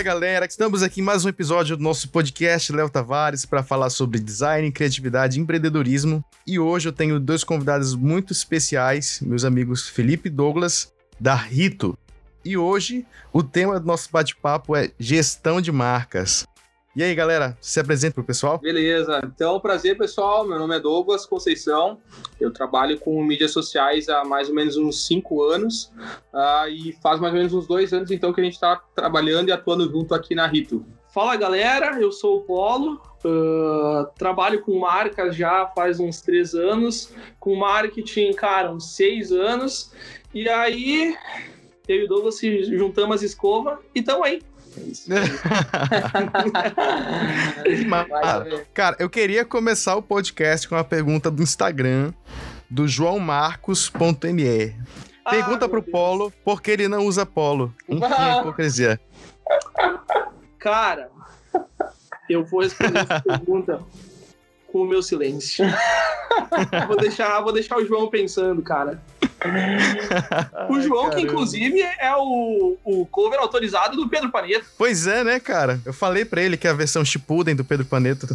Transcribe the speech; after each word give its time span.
Fala 0.00 0.14
galera, 0.14 0.46
estamos 0.46 0.82
aqui 0.82 1.02
em 1.02 1.04
mais 1.04 1.26
um 1.26 1.28
episódio 1.28 1.76
do 1.76 1.82
nosso 1.82 2.08
podcast 2.08 2.72
Léo 2.72 2.88
Tavares 2.88 3.44
para 3.44 3.62
falar 3.62 3.90
sobre 3.90 4.18
design, 4.18 4.72
criatividade 4.72 5.38
e 5.38 5.42
empreendedorismo. 5.42 6.24
E 6.46 6.58
hoje 6.58 6.88
eu 6.88 6.92
tenho 6.92 7.20
dois 7.20 7.44
convidados 7.44 7.94
muito 7.94 8.32
especiais, 8.32 9.20
meus 9.20 9.44
amigos 9.44 9.90
Felipe 9.90 10.30
Douglas, 10.30 10.90
da 11.20 11.34
Rito. 11.34 11.98
E 12.42 12.56
hoje 12.56 13.04
o 13.30 13.42
tema 13.42 13.78
do 13.78 13.84
nosso 13.84 14.08
bate-papo 14.10 14.74
é 14.74 14.90
gestão 14.98 15.60
de 15.60 15.70
marcas. 15.70 16.46
E 16.94 17.04
aí, 17.04 17.14
galera, 17.14 17.56
se 17.60 17.78
apresenta 17.78 18.14
pro 18.14 18.24
pessoal? 18.24 18.58
Beleza. 18.58 19.20
Então, 19.24 19.60
prazer, 19.60 19.96
pessoal. 19.96 20.44
Meu 20.44 20.58
nome 20.58 20.74
é 20.74 20.80
Douglas 20.80 21.24
Conceição. 21.24 21.98
Eu 22.40 22.52
trabalho 22.52 22.98
com 22.98 23.22
mídias 23.22 23.52
sociais 23.52 24.08
há 24.08 24.24
mais 24.24 24.48
ou 24.48 24.56
menos 24.56 24.76
uns 24.76 25.06
cinco 25.06 25.40
anos. 25.44 25.92
Uh, 26.34 26.68
e 26.68 26.92
faz 27.00 27.20
mais 27.20 27.32
ou 27.32 27.38
menos 27.38 27.54
uns 27.54 27.68
dois 27.68 27.92
anos, 27.92 28.10
então, 28.10 28.32
que 28.32 28.40
a 28.40 28.44
gente 28.44 28.54
está 28.54 28.74
trabalhando 28.92 29.50
e 29.50 29.52
atuando 29.52 29.88
junto 29.88 30.16
aqui 30.16 30.34
na 30.34 30.48
Rito. 30.48 30.84
Fala, 31.14 31.36
galera. 31.36 32.00
Eu 32.00 32.10
sou 32.10 32.38
o 32.38 32.40
Polo. 32.40 33.00
Uh, 33.24 34.06
trabalho 34.18 34.60
com 34.60 34.76
marcas 34.80 35.36
já 35.36 35.68
faz 35.68 36.00
uns 36.00 36.20
três 36.20 36.54
anos. 36.54 37.12
Com 37.38 37.54
marketing, 37.54 38.32
cara, 38.32 38.68
uns 38.68 38.96
seis 38.96 39.30
anos. 39.30 39.92
E 40.34 40.48
aí, 40.48 41.16
eu 41.86 41.98
e 41.98 42.04
o 42.04 42.08
Douglas 42.08 42.40
juntamos 42.40 43.16
as 43.16 43.22
escova 43.22 43.78
e 43.94 44.00
estamos 44.00 44.26
aí 44.26 44.42
cara, 48.72 48.96
eu 48.98 49.10
queria 49.10 49.44
começar 49.44 49.96
o 49.96 50.02
podcast 50.02 50.68
com 50.68 50.74
uma 50.74 50.84
pergunta 50.84 51.30
do 51.30 51.42
Instagram 51.42 52.12
do 52.70 52.86
joãomarcos.me. 52.86 54.76
Pergunta 55.28 55.66
ah, 55.66 55.68
pro 55.68 55.80
Deus. 55.80 55.92
Polo 55.92 56.32
por 56.44 56.62
que 56.62 56.70
ele 56.70 56.88
não 56.88 57.04
usa 57.04 57.26
polo. 57.26 57.74
Enfim, 57.88 58.06
hipocrisia. 58.40 59.00
Cara, 60.58 61.10
eu 62.28 62.44
vou 62.44 62.62
responder 62.62 63.00
essa 63.00 63.20
pergunta 63.20 63.80
com 64.70 64.82
o 64.82 64.86
meu 64.86 65.02
silêncio. 65.02 65.64
vou, 66.86 66.96
deixar, 66.96 67.40
vou 67.40 67.52
deixar 67.52 67.76
o 67.76 67.84
João 67.84 68.08
pensando, 68.08 68.62
cara. 68.62 69.02
o 70.68 70.80
João, 70.80 71.06
Ai, 71.06 71.16
que 71.16 71.22
inclusive 71.22 71.80
é 71.80 72.14
o, 72.16 72.76
o 72.84 73.06
cover 73.06 73.40
autorizado 73.40 73.96
do 73.96 74.08
Pedro 74.08 74.30
Paneto. 74.30 74.66
Pois 74.78 75.06
é, 75.06 75.24
né, 75.24 75.40
cara? 75.40 75.80
Eu 75.84 75.92
falei 75.92 76.24
pra 76.24 76.40
ele 76.40 76.56
que 76.56 76.66
é 76.66 76.70
a 76.70 76.74
versão 76.74 77.04
Shippuden 77.04 77.56
do 77.56 77.64
Pedro 77.64 77.84
Paneto. 77.84 78.26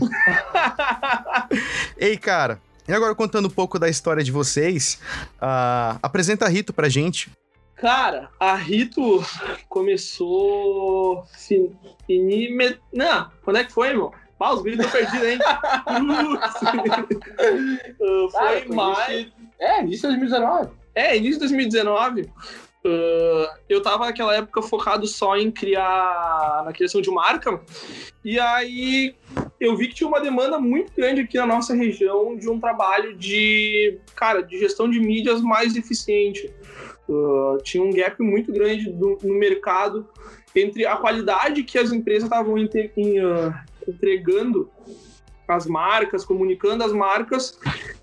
Ei, 1.98 2.18
cara, 2.18 2.60
e 2.88 2.94
agora 2.94 3.16
contando 3.16 3.48
um 3.48 3.52
pouco 3.52 3.80
da 3.80 3.90
história 3.90 4.24
de 4.24 4.32
vocês, 4.32 5.00
uh, 5.38 5.98
apresenta 6.02 6.46
a 6.46 6.50
Rito 6.50 6.74
pra 6.74 6.90
gente. 6.90 7.32
Cara, 7.76 8.30
a 8.40 8.56
Rito 8.56 9.24
começou. 9.68 11.26
Não, 12.94 13.32
quando 13.44 13.58
é 13.58 13.64
que 13.64 13.72
foi, 13.72 13.90
irmão? 13.90 14.12
Ah, 14.40 14.54
os 14.54 14.62
gritos 14.62 14.86
estão 14.86 15.00
perdidos, 15.00 15.28
hein? 15.28 15.40
uh, 18.00 18.30
foi 18.32 18.66
mais. 18.76 19.28
É, 19.60 19.82
início 19.82 20.10
de 20.10 20.18
2019. 20.20 20.70
É, 20.94 21.18
início 21.18 21.34
de 21.34 21.40
2019. 21.40 22.30
Uh, 22.86 23.48
eu 23.68 23.82
tava 23.82 24.06
naquela 24.06 24.36
época 24.36 24.62
focado 24.62 25.08
só 25.08 25.36
em 25.36 25.50
criar 25.50 26.62
na 26.64 26.72
criação 26.72 27.02
de 27.02 27.10
marca 27.10 27.60
e 28.24 28.40
aí 28.40 29.16
eu 29.60 29.76
vi 29.76 29.88
que 29.88 29.96
tinha 29.96 30.08
uma 30.08 30.22
demanda 30.22 30.60
muito 30.60 30.94
grande 30.96 31.22
aqui 31.22 31.36
na 31.36 31.48
nossa 31.48 31.74
região 31.74 32.38
de 32.38 32.48
um 32.48 32.60
trabalho 32.60 33.18
de 33.18 33.98
cara 34.16 34.44
de 34.44 34.60
gestão 34.60 34.88
de 34.88 35.00
mídias 35.00 35.42
mais 35.42 35.76
eficiente 35.76 36.54
uh, 37.10 37.58
tinha 37.64 37.84
um 37.84 37.90
gap 37.90 38.22
muito 38.22 38.52
grande 38.54 38.92
do, 38.92 39.18
no 39.24 39.34
mercado 39.34 40.08
entre 40.56 40.86
a 40.86 40.96
qualidade 40.96 41.64
que 41.64 41.80
as 41.80 41.92
empresas 41.92 42.26
estavam 42.26 42.54
uh, 42.54 43.54
entregando 43.88 44.70
as 45.48 45.68
marcas, 45.68 46.26
comunicando 46.26 46.84
as 46.84 46.92
marcas, 46.92 47.60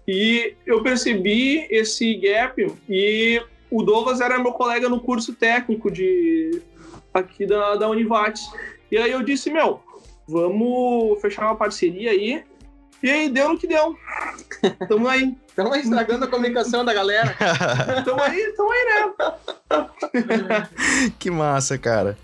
e 0.06 0.54
eu 0.65 0.82
percebi 0.82 1.66
esse 1.70 2.15
gap 2.15 2.72
e 2.88 3.43
o 3.70 3.82
Douglas 3.82 4.20
era 4.20 4.38
meu 4.38 4.53
colega 4.53 4.88
no 4.88 5.00
curso 5.00 5.34
técnico 5.34 5.91
de 5.91 6.62
aqui 7.12 7.47
da, 7.47 7.75
da 7.76 7.88
Univates. 7.88 8.43
E 8.91 8.98
aí 8.98 9.10
eu 9.10 9.22
disse, 9.22 9.50
meu, 9.50 9.81
vamos 10.28 11.20
fechar 11.20 11.47
uma 11.47 11.56
parceria 11.56 12.10
aí. 12.10 12.44
E 13.03 13.11
aí 13.11 13.29
deu 13.29 13.49
no 13.49 13.59
que 13.59 13.67
deu. 13.67 13.97
Tamo 14.89 15.09
aí. 15.09 15.37
Estamos 15.49 15.77
estragando 15.77 16.25
a 16.25 16.29
comunicação 16.29 16.85
da 16.85 16.95
galera. 16.95 17.37
tamo 18.05 18.23
aí, 18.23 18.55
tamo 18.57 18.71
aí, 18.71 18.85
né? 18.87 20.69
que 21.19 21.31
massa, 21.31 21.77
cara. 21.77 22.17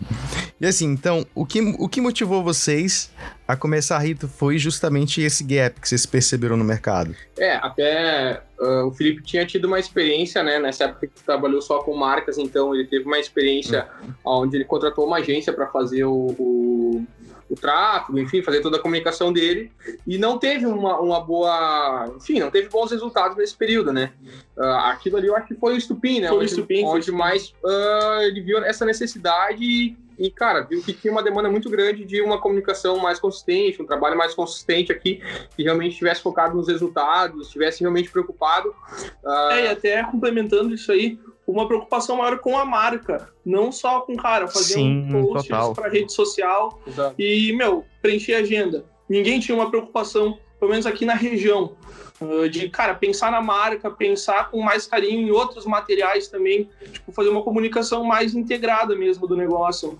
E 0.60 0.66
assim, 0.66 0.86
então, 0.86 1.26
o 1.34 1.44
que, 1.44 1.60
o 1.78 1.88
que 1.88 2.00
motivou 2.00 2.42
vocês 2.42 3.12
a 3.46 3.54
começar 3.54 3.96
a 3.96 3.98
Rito 3.98 4.26
foi 4.28 4.58
justamente 4.58 5.20
esse 5.20 5.44
gap 5.44 5.80
que 5.80 5.88
vocês 5.88 6.04
perceberam 6.06 6.56
no 6.56 6.64
mercado? 6.64 7.14
É, 7.38 7.54
até 7.56 8.42
uh, 8.58 8.86
o 8.86 8.92
Felipe 8.92 9.22
tinha 9.22 9.46
tido 9.46 9.66
uma 9.66 9.78
experiência, 9.78 10.42
né, 10.42 10.58
nessa 10.58 10.84
época 10.84 11.06
que 11.06 11.22
trabalhou 11.22 11.62
só 11.62 11.80
com 11.80 11.96
marcas, 11.96 12.38
então 12.38 12.74
ele 12.74 12.86
teve 12.86 13.04
uma 13.04 13.18
experiência 13.18 13.88
uhum. 14.02 14.42
onde 14.42 14.56
ele 14.56 14.64
contratou 14.64 15.06
uma 15.06 15.18
agência 15.18 15.52
para 15.52 15.66
fazer 15.68 16.04
o, 16.04 16.34
o 16.38 17.06
o 17.48 17.54
tráfego, 17.54 18.18
enfim, 18.18 18.42
fazer 18.42 18.60
toda 18.60 18.76
a 18.76 18.80
comunicação 18.80 19.32
dele, 19.32 19.72
e 20.06 20.18
não 20.18 20.38
teve 20.38 20.66
uma, 20.66 21.00
uma 21.00 21.20
boa, 21.20 22.12
enfim, 22.16 22.38
não 22.38 22.50
teve 22.50 22.68
bons 22.68 22.90
resultados 22.90 23.36
nesse 23.36 23.56
período, 23.56 23.92
né? 23.92 24.12
Uh, 24.56 24.62
aquilo 24.62 25.16
ali 25.16 25.28
eu 25.28 25.36
acho 25.36 25.48
que 25.48 25.54
foi 25.54 25.74
o 25.74 25.76
estupim, 25.76 26.20
né? 26.20 26.28
Foi 26.28 26.38
o 26.38 26.42
estupim, 26.42 26.84
onde, 26.84 27.06
foi 27.06 27.14
mais 27.14 27.54
uh, 27.64 28.22
ele 28.22 28.42
viu 28.42 28.58
essa 28.58 28.84
necessidade 28.84 29.62
e, 29.64 29.96
e, 30.18 30.30
cara, 30.30 30.60
viu 30.60 30.82
que 30.82 30.92
tinha 30.92 31.12
uma 31.12 31.22
demanda 31.22 31.48
muito 31.48 31.70
grande 31.70 32.04
de 32.04 32.20
uma 32.20 32.38
comunicação 32.38 32.98
mais 32.98 33.18
consistente, 33.18 33.80
um 33.80 33.86
trabalho 33.86 34.16
mais 34.16 34.34
consistente 34.34 34.92
aqui, 34.92 35.22
que 35.56 35.62
realmente 35.62 35.92
estivesse 35.92 36.20
focado 36.20 36.56
nos 36.56 36.68
resultados, 36.68 37.46
estivesse 37.46 37.80
realmente 37.80 38.10
preocupado. 38.10 38.74
Uh... 39.24 39.50
É, 39.52 39.64
e 39.64 39.68
até 39.68 40.02
complementando 40.04 40.74
isso 40.74 40.90
aí, 40.92 41.18
uma 41.52 41.66
preocupação 41.66 42.16
maior 42.16 42.38
com 42.38 42.58
a 42.58 42.64
marca, 42.64 43.30
não 43.44 43.72
só 43.72 44.02
com, 44.02 44.14
cara, 44.16 44.46
fazer 44.46 44.74
Sim, 44.74 45.08
um 45.14 45.26
post 45.26 45.48
para 45.74 45.88
rede 45.88 46.12
social 46.12 46.80
Exato. 46.86 47.14
e, 47.18 47.52
meu, 47.54 47.84
preencher 48.02 48.34
a 48.34 48.38
agenda. 48.40 48.84
Ninguém 49.08 49.40
tinha 49.40 49.56
uma 49.56 49.70
preocupação, 49.70 50.38
pelo 50.60 50.70
menos 50.70 50.84
aqui 50.84 51.06
na 51.06 51.14
região, 51.14 51.74
ah, 52.20 52.48
de, 52.48 52.68
cara, 52.68 52.94
pensar 52.94 53.30
na 53.30 53.40
marca, 53.40 53.90
pensar 53.90 54.50
com 54.50 54.60
mais 54.60 54.86
carinho 54.86 55.26
em 55.26 55.30
outros 55.30 55.64
materiais 55.64 56.28
também, 56.28 56.68
tipo, 56.92 57.12
fazer 57.12 57.28
uma 57.28 57.42
comunicação 57.42 58.04
mais 58.04 58.34
integrada 58.34 58.96
mesmo 58.96 59.26
do 59.26 59.36
negócio. 59.36 59.98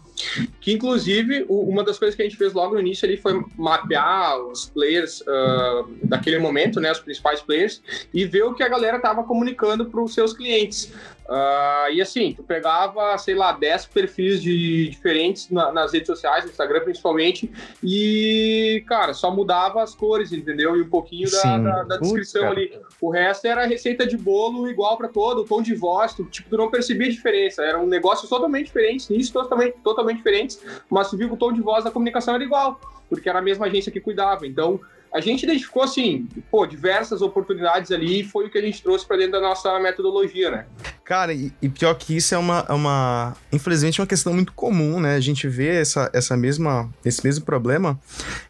Que, 0.60 0.72
inclusive, 0.72 1.46
uma 1.48 1.84
das 1.84 1.98
coisas 1.98 2.14
que 2.14 2.22
a 2.22 2.24
gente 2.24 2.36
fez 2.36 2.52
logo 2.52 2.74
no 2.74 2.80
início 2.80 3.06
ali 3.06 3.16
foi 3.16 3.42
mapear 3.56 4.38
os 4.40 4.66
players 4.66 5.20
uh, 5.22 5.88
daquele 6.02 6.38
momento, 6.38 6.80
né, 6.80 6.90
os 6.90 7.00
principais 7.00 7.40
players, 7.40 7.82
e 8.12 8.24
ver 8.26 8.42
o 8.42 8.54
que 8.54 8.62
a 8.62 8.68
galera 8.68 8.98
tava 8.98 9.22
comunicando 9.22 9.86
para 9.86 10.02
os 10.02 10.12
seus 10.12 10.32
clientes. 10.32 10.92
Uh, 11.28 11.92
e 11.92 12.00
assim, 12.00 12.32
tu 12.32 12.42
pegava, 12.42 13.16
sei 13.18 13.34
lá, 13.34 13.52
10 13.52 13.84
perfis 13.86 14.40
de, 14.40 14.88
diferentes 14.88 15.50
na, 15.50 15.70
nas 15.70 15.92
redes 15.92 16.06
sociais, 16.06 16.44
no 16.44 16.50
Instagram 16.50 16.80
principalmente, 16.80 17.52
e, 17.84 18.82
cara, 18.86 19.12
só 19.12 19.30
mudava 19.30 19.82
as 19.82 19.94
cores, 19.94 20.32
entendeu? 20.32 20.74
E 20.74 20.80
um 20.80 20.88
pouquinho 20.88 21.30
da, 21.30 21.58
da, 21.58 21.82
da 21.82 21.96
descrição 21.98 22.50
ali. 22.50 22.80
O 22.98 23.10
resto 23.10 23.46
era 23.46 23.66
receita 23.66 24.06
de 24.06 24.16
bolo 24.16 24.70
igual 24.70 24.96
para 24.96 25.08
todo, 25.08 25.42
o 25.42 25.44
tom 25.44 25.60
de 25.60 25.74
voz, 25.74 26.14
tu, 26.14 26.24
tipo, 26.24 26.48
tu 26.48 26.56
não 26.56 26.70
percebia 26.70 27.08
a 27.08 27.10
diferença. 27.10 27.62
Era 27.62 27.78
um 27.78 27.86
negócio 27.86 28.26
totalmente 28.26 28.66
diferente, 28.66 29.12
nisso 29.12 29.30
totalmente, 29.34 29.76
totalmente 29.84 30.16
diferentes, 30.16 30.58
mas 30.88 31.10
tu 31.10 31.18
viu 31.18 31.28
que 31.28 31.34
o 31.34 31.38
tom 31.38 31.52
de 31.52 31.60
voz 31.60 31.84
da 31.84 31.90
comunicação 31.90 32.36
era 32.36 32.42
igual, 32.42 32.80
porque 33.06 33.28
era 33.28 33.40
a 33.40 33.42
mesma 33.42 33.66
agência 33.66 33.92
que 33.92 34.00
cuidava. 34.00 34.46
Então, 34.46 34.80
a 35.12 35.20
gente 35.20 35.42
identificou, 35.44 35.82
assim, 35.82 36.28
pô, 36.50 36.66
diversas 36.66 37.22
oportunidades 37.22 37.90
ali 37.90 38.20
e 38.20 38.24
foi 38.24 38.46
o 38.46 38.50
que 38.50 38.58
a 38.58 38.62
gente 38.62 38.82
trouxe 38.82 39.06
para 39.06 39.16
dentro 39.16 39.32
da 39.32 39.40
nossa 39.40 39.78
metodologia, 39.78 40.50
né? 40.50 40.66
Cara, 41.04 41.32
e, 41.32 41.52
e, 41.62 41.68
pior 41.68 41.94
que 41.94 42.16
isso 42.16 42.34
é 42.34 42.38
uma, 42.38 42.66
é 42.68 42.72
uma, 42.72 43.34
infelizmente, 43.50 44.00
uma 44.00 44.06
questão 44.06 44.34
muito 44.34 44.52
comum, 44.52 45.00
né? 45.00 45.14
A 45.14 45.20
gente 45.20 45.48
vê 45.48 45.80
essa, 45.80 46.10
essa 46.12 46.36
mesma, 46.36 46.92
esse 47.04 47.24
mesmo 47.24 47.44
problema 47.44 47.98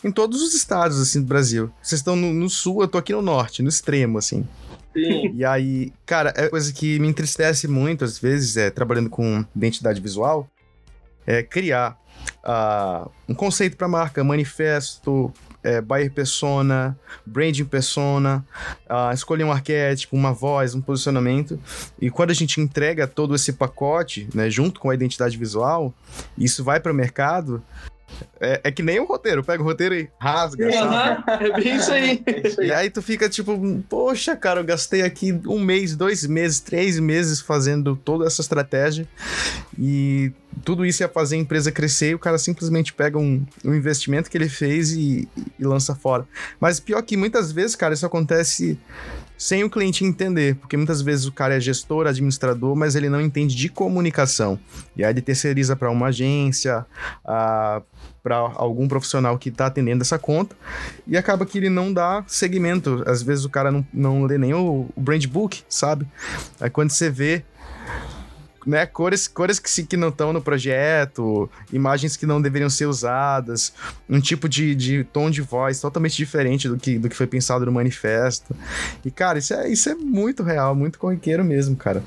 em 0.02 0.10
todos 0.10 0.42
os 0.42 0.54
estados, 0.54 1.00
assim, 1.00 1.20
do 1.20 1.26
Brasil. 1.26 1.70
Vocês 1.80 2.00
estão 2.00 2.16
no, 2.16 2.32
no 2.32 2.50
sul, 2.50 2.82
eu 2.82 2.88
tô 2.88 2.98
aqui 2.98 3.12
no 3.12 3.22
norte, 3.22 3.62
no 3.62 3.68
extremo, 3.68 4.18
assim. 4.18 4.46
Sim. 4.92 5.32
E 5.34 5.44
aí, 5.44 5.92
cara, 6.04 6.32
é 6.36 6.48
coisa 6.48 6.72
que 6.72 6.98
me 6.98 7.06
entristece 7.06 7.68
muito, 7.68 8.04
às 8.04 8.18
vezes, 8.18 8.56
é, 8.56 8.70
trabalhando 8.70 9.08
com 9.08 9.44
identidade 9.54 10.00
visual, 10.00 10.50
é 11.24 11.42
criar 11.42 11.96
uh, 12.44 13.10
um 13.28 13.34
conceito 13.34 13.76
para 13.76 13.86
marca, 13.86 14.24
manifesto, 14.24 15.32
é, 15.62 15.80
buyer 15.80 16.12
persona, 16.12 16.98
branding 17.26 17.64
persona, 17.64 18.44
uh, 18.88 19.12
escolher 19.12 19.44
um 19.44 19.52
arquétipo, 19.52 20.16
uma 20.16 20.32
voz, 20.32 20.74
um 20.74 20.80
posicionamento. 20.80 21.58
E 22.00 22.10
quando 22.10 22.30
a 22.30 22.34
gente 22.34 22.60
entrega 22.60 23.06
todo 23.06 23.34
esse 23.34 23.52
pacote, 23.52 24.28
né, 24.34 24.48
junto 24.48 24.80
com 24.80 24.90
a 24.90 24.94
identidade 24.94 25.36
visual, 25.36 25.92
isso 26.36 26.62
vai 26.62 26.80
para 26.80 26.92
o 26.92 26.94
mercado, 26.94 27.62
é, 28.40 28.60
é, 28.64 28.70
que 28.70 28.82
nem 28.82 29.00
o 29.00 29.04
roteiro, 29.04 29.44
pega 29.44 29.62
o 29.62 29.66
roteiro 29.66 29.94
e 29.94 30.08
rasga. 30.18 30.66
Uhum, 30.66 31.24
é 31.46 31.60
bem 31.60 31.76
isso 31.76 31.92
aí. 31.92 32.22
é 32.26 32.48
isso 32.48 32.60
aí. 32.60 32.68
E 32.68 32.72
aí 32.72 32.90
tu 32.90 33.02
fica 33.02 33.28
tipo, 33.28 33.58
poxa, 33.88 34.36
cara, 34.36 34.60
eu 34.60 34.64
gastei 34.64 35.02
aqui 35.02 35.32
um 35.46 35.58
mês, 35.58 35.96
dois 35.96 36.26
meses, 36.26 36.60
três 36.60 36.98
meses 36.98 37.40
fazendo 37.40 37.96
toda 37.96 38.26
essa 38.26 38.40
estratégia 38.40 39.06
e 39.78 40.32
tudo 40.64 40.84
isso 40.84 41.02
ia 41.02 41.08
fazer 41.08 41.36
a 41.36 41.38
empresa 41.38 41.70
crescer 41.70 42.10
e 42.10 42.14
o 42.14 42.18
cara 42.18 42.38
simplesmente 42.38 42.92
pega 42.92 43.18
um, 43.18 43.44
um 43.64 43.74
investimento 43.74 44.30
que 44.30 44.36
ele 44.36 44.48
fez 44.48 44.92
e, 44.92 45.28
e 45.58 45.64
lança 45.64 45.94
fora. 45.94 46.26
Mas 46.60 46.80
pior 46.80 47.02
que 47.02 47.16
muitas 47.16 47.52
vezes, 47.52 47.76
cara, 47.76 47.94
isso 47.94 48.06
acontece 48.06 48.78
sem 49.38 49.62
o 49.62 49.70
cliente 49.70 50.04
entender, 50.04 50.56
porque 50.56 50.76
muitas 50.76 51.00
vezes 51.00 51.24
o 51.26 51.32
cara 51.32 51.56
é 51.56 51.60
gestor, 51.60 52.08
administrador, 52.08 52.74
mas 52.74 52.96
ele 52.96 53.08
não 53.08 53.20
entende 53.20 53.54
de 53.54 53.68
comunicação. 53.68 54.58
E 54.96 55.04
aí 55.04 55.12
ele 55.12 55.22
terceiriza 55.22 55.76
para 55.76 55.88
uma 55.90 56.08
agência, 56.08 56.84
para 57.24 58.36
algum 58.56 58.88
profissional 58.88 59.38
que 59.38 59.48
está 59.48 59.66
atendendo 59.66 60.02
essa 60.02 60.18
conta, 60.18 60.56
e 61.06 61.16
acaba 61.16 61.46
que 61.46 61.56
ele 61.56 61.70
não 61.70 61.92
dá 61.92 62.24
segmento. 62.26 63.04
Às 63.06 63.22
vezes 63.22 63.44
o 63.44 63.48
cara 63.48 63.70
não, 63.70 63.86
não 63.94 64.24
lê 64.24 64.36
nem 64.36 64.52
o, 64.52 64.88
o 64.94 65.00
brand 65.00 65.24
book, 65.26 65.62
sabe? 65.68 66.04
Aí 66.60 66.68
quando 66.68 66.90
você 66.90 67.08
vê 67.08 67.44
né, 68.66 68.86
cores, 68.86 69.28
cores 69.28 69.58
que, 69.58 69.82
que 69.84 69.96
não 69.96 70.08
estão 70.08 70.32
no 70.32 70.40
projeto, 70.40 71.50
imagens 71.72 72.16
que 72.16 72.26
não 72.26 72.40
deveriam 72.40 72.68
ser 72.68 72.86
usadas, 72.86 73.72
um 74.08 74.20
tipo 74.20 74.48
de, 74.48 74.74
de 74.74 75.04
tom 75.04 75.30
de 75.30 75.40
voz 75.40 75.80
totalmente 75.80 76.16
diferente 76.16 76.68
do 76.68 76.76
que, 76.76 76.98
do 76.98 77.08
que 77.08 77.16
foi 77.16 77.26
pensado 77.26 77.64
no 77.64 77.72
manifesto. 77.72 78.54
E, 79.04 79.10
cara, 79.10 79.38
isso 79.38 79.54
é, 79.54 79.68
isso 79.68 79.88
é 79.88 79.94
muito 79.94 80.42
real, 80.42 80.74
muito 80.74 80.98
corriqueiro 80.98 81.44
mesmo, 81.44 81.76
cara. 81.76 82.02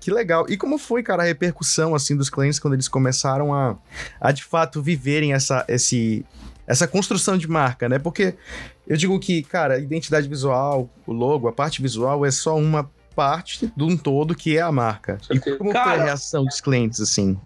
Que 0.00 0.10
legal. 0.10 0.44
E 0.50 0.56
como 0.56 0.76
foi, 0.76 1.02
cara, 1.02 1.22
a 1.22 1.26
repercussão, 1.26 1.94
assim, 1.94 2.14
dos 2.14 2.28
clientes 2.28 2.58
quando 2.58 2.74
eles 2.74 2.88
começaram 2.88 3.54
a, 3.54 3.76
a 4.20 4.32
de 4.32 4.44
fato, 4.44 4.82
viverem 4.82 5.32
essa, 5.32 5.64
esse, 5.66 6.26
essa 6.66 6.86
construção 6.86 7.38
de 7.38 7.48
marca, 7.48 7.88
né? 7.88 7.98
Porque 7.98 8.34
eu 8.86 8.98
digo 8.98 9.18
que, 9.18 9.42
cara, 9.42 9.78
identidade 9.78 10.28
visual, 10.28 10.90
o 11.06 11.12
logo, 11.12 11.48
a 11.48 11.52
parte 11.52 11.80
visual 11.80 12.24
é 12.26 12.30
só 12.30 12.54
uma 12.54 12.90
parte 13.14 13.72
de 13.74 13.84
um 13.84 13.96
todo 13.96 14.34
que 14.34 14.56
é 14.56 14.60
a 14.60 14.72
marca. 14.72 15.18
E 15.30 15.38
como 15.56 15.72
Cara, 15.72 15.90
foi 15.90 16.00
a 16.00 16.04
reação 16.04 16.44
dos 16.44 16.60
clientes, 16.60 17.00
assim? 17.00 17.38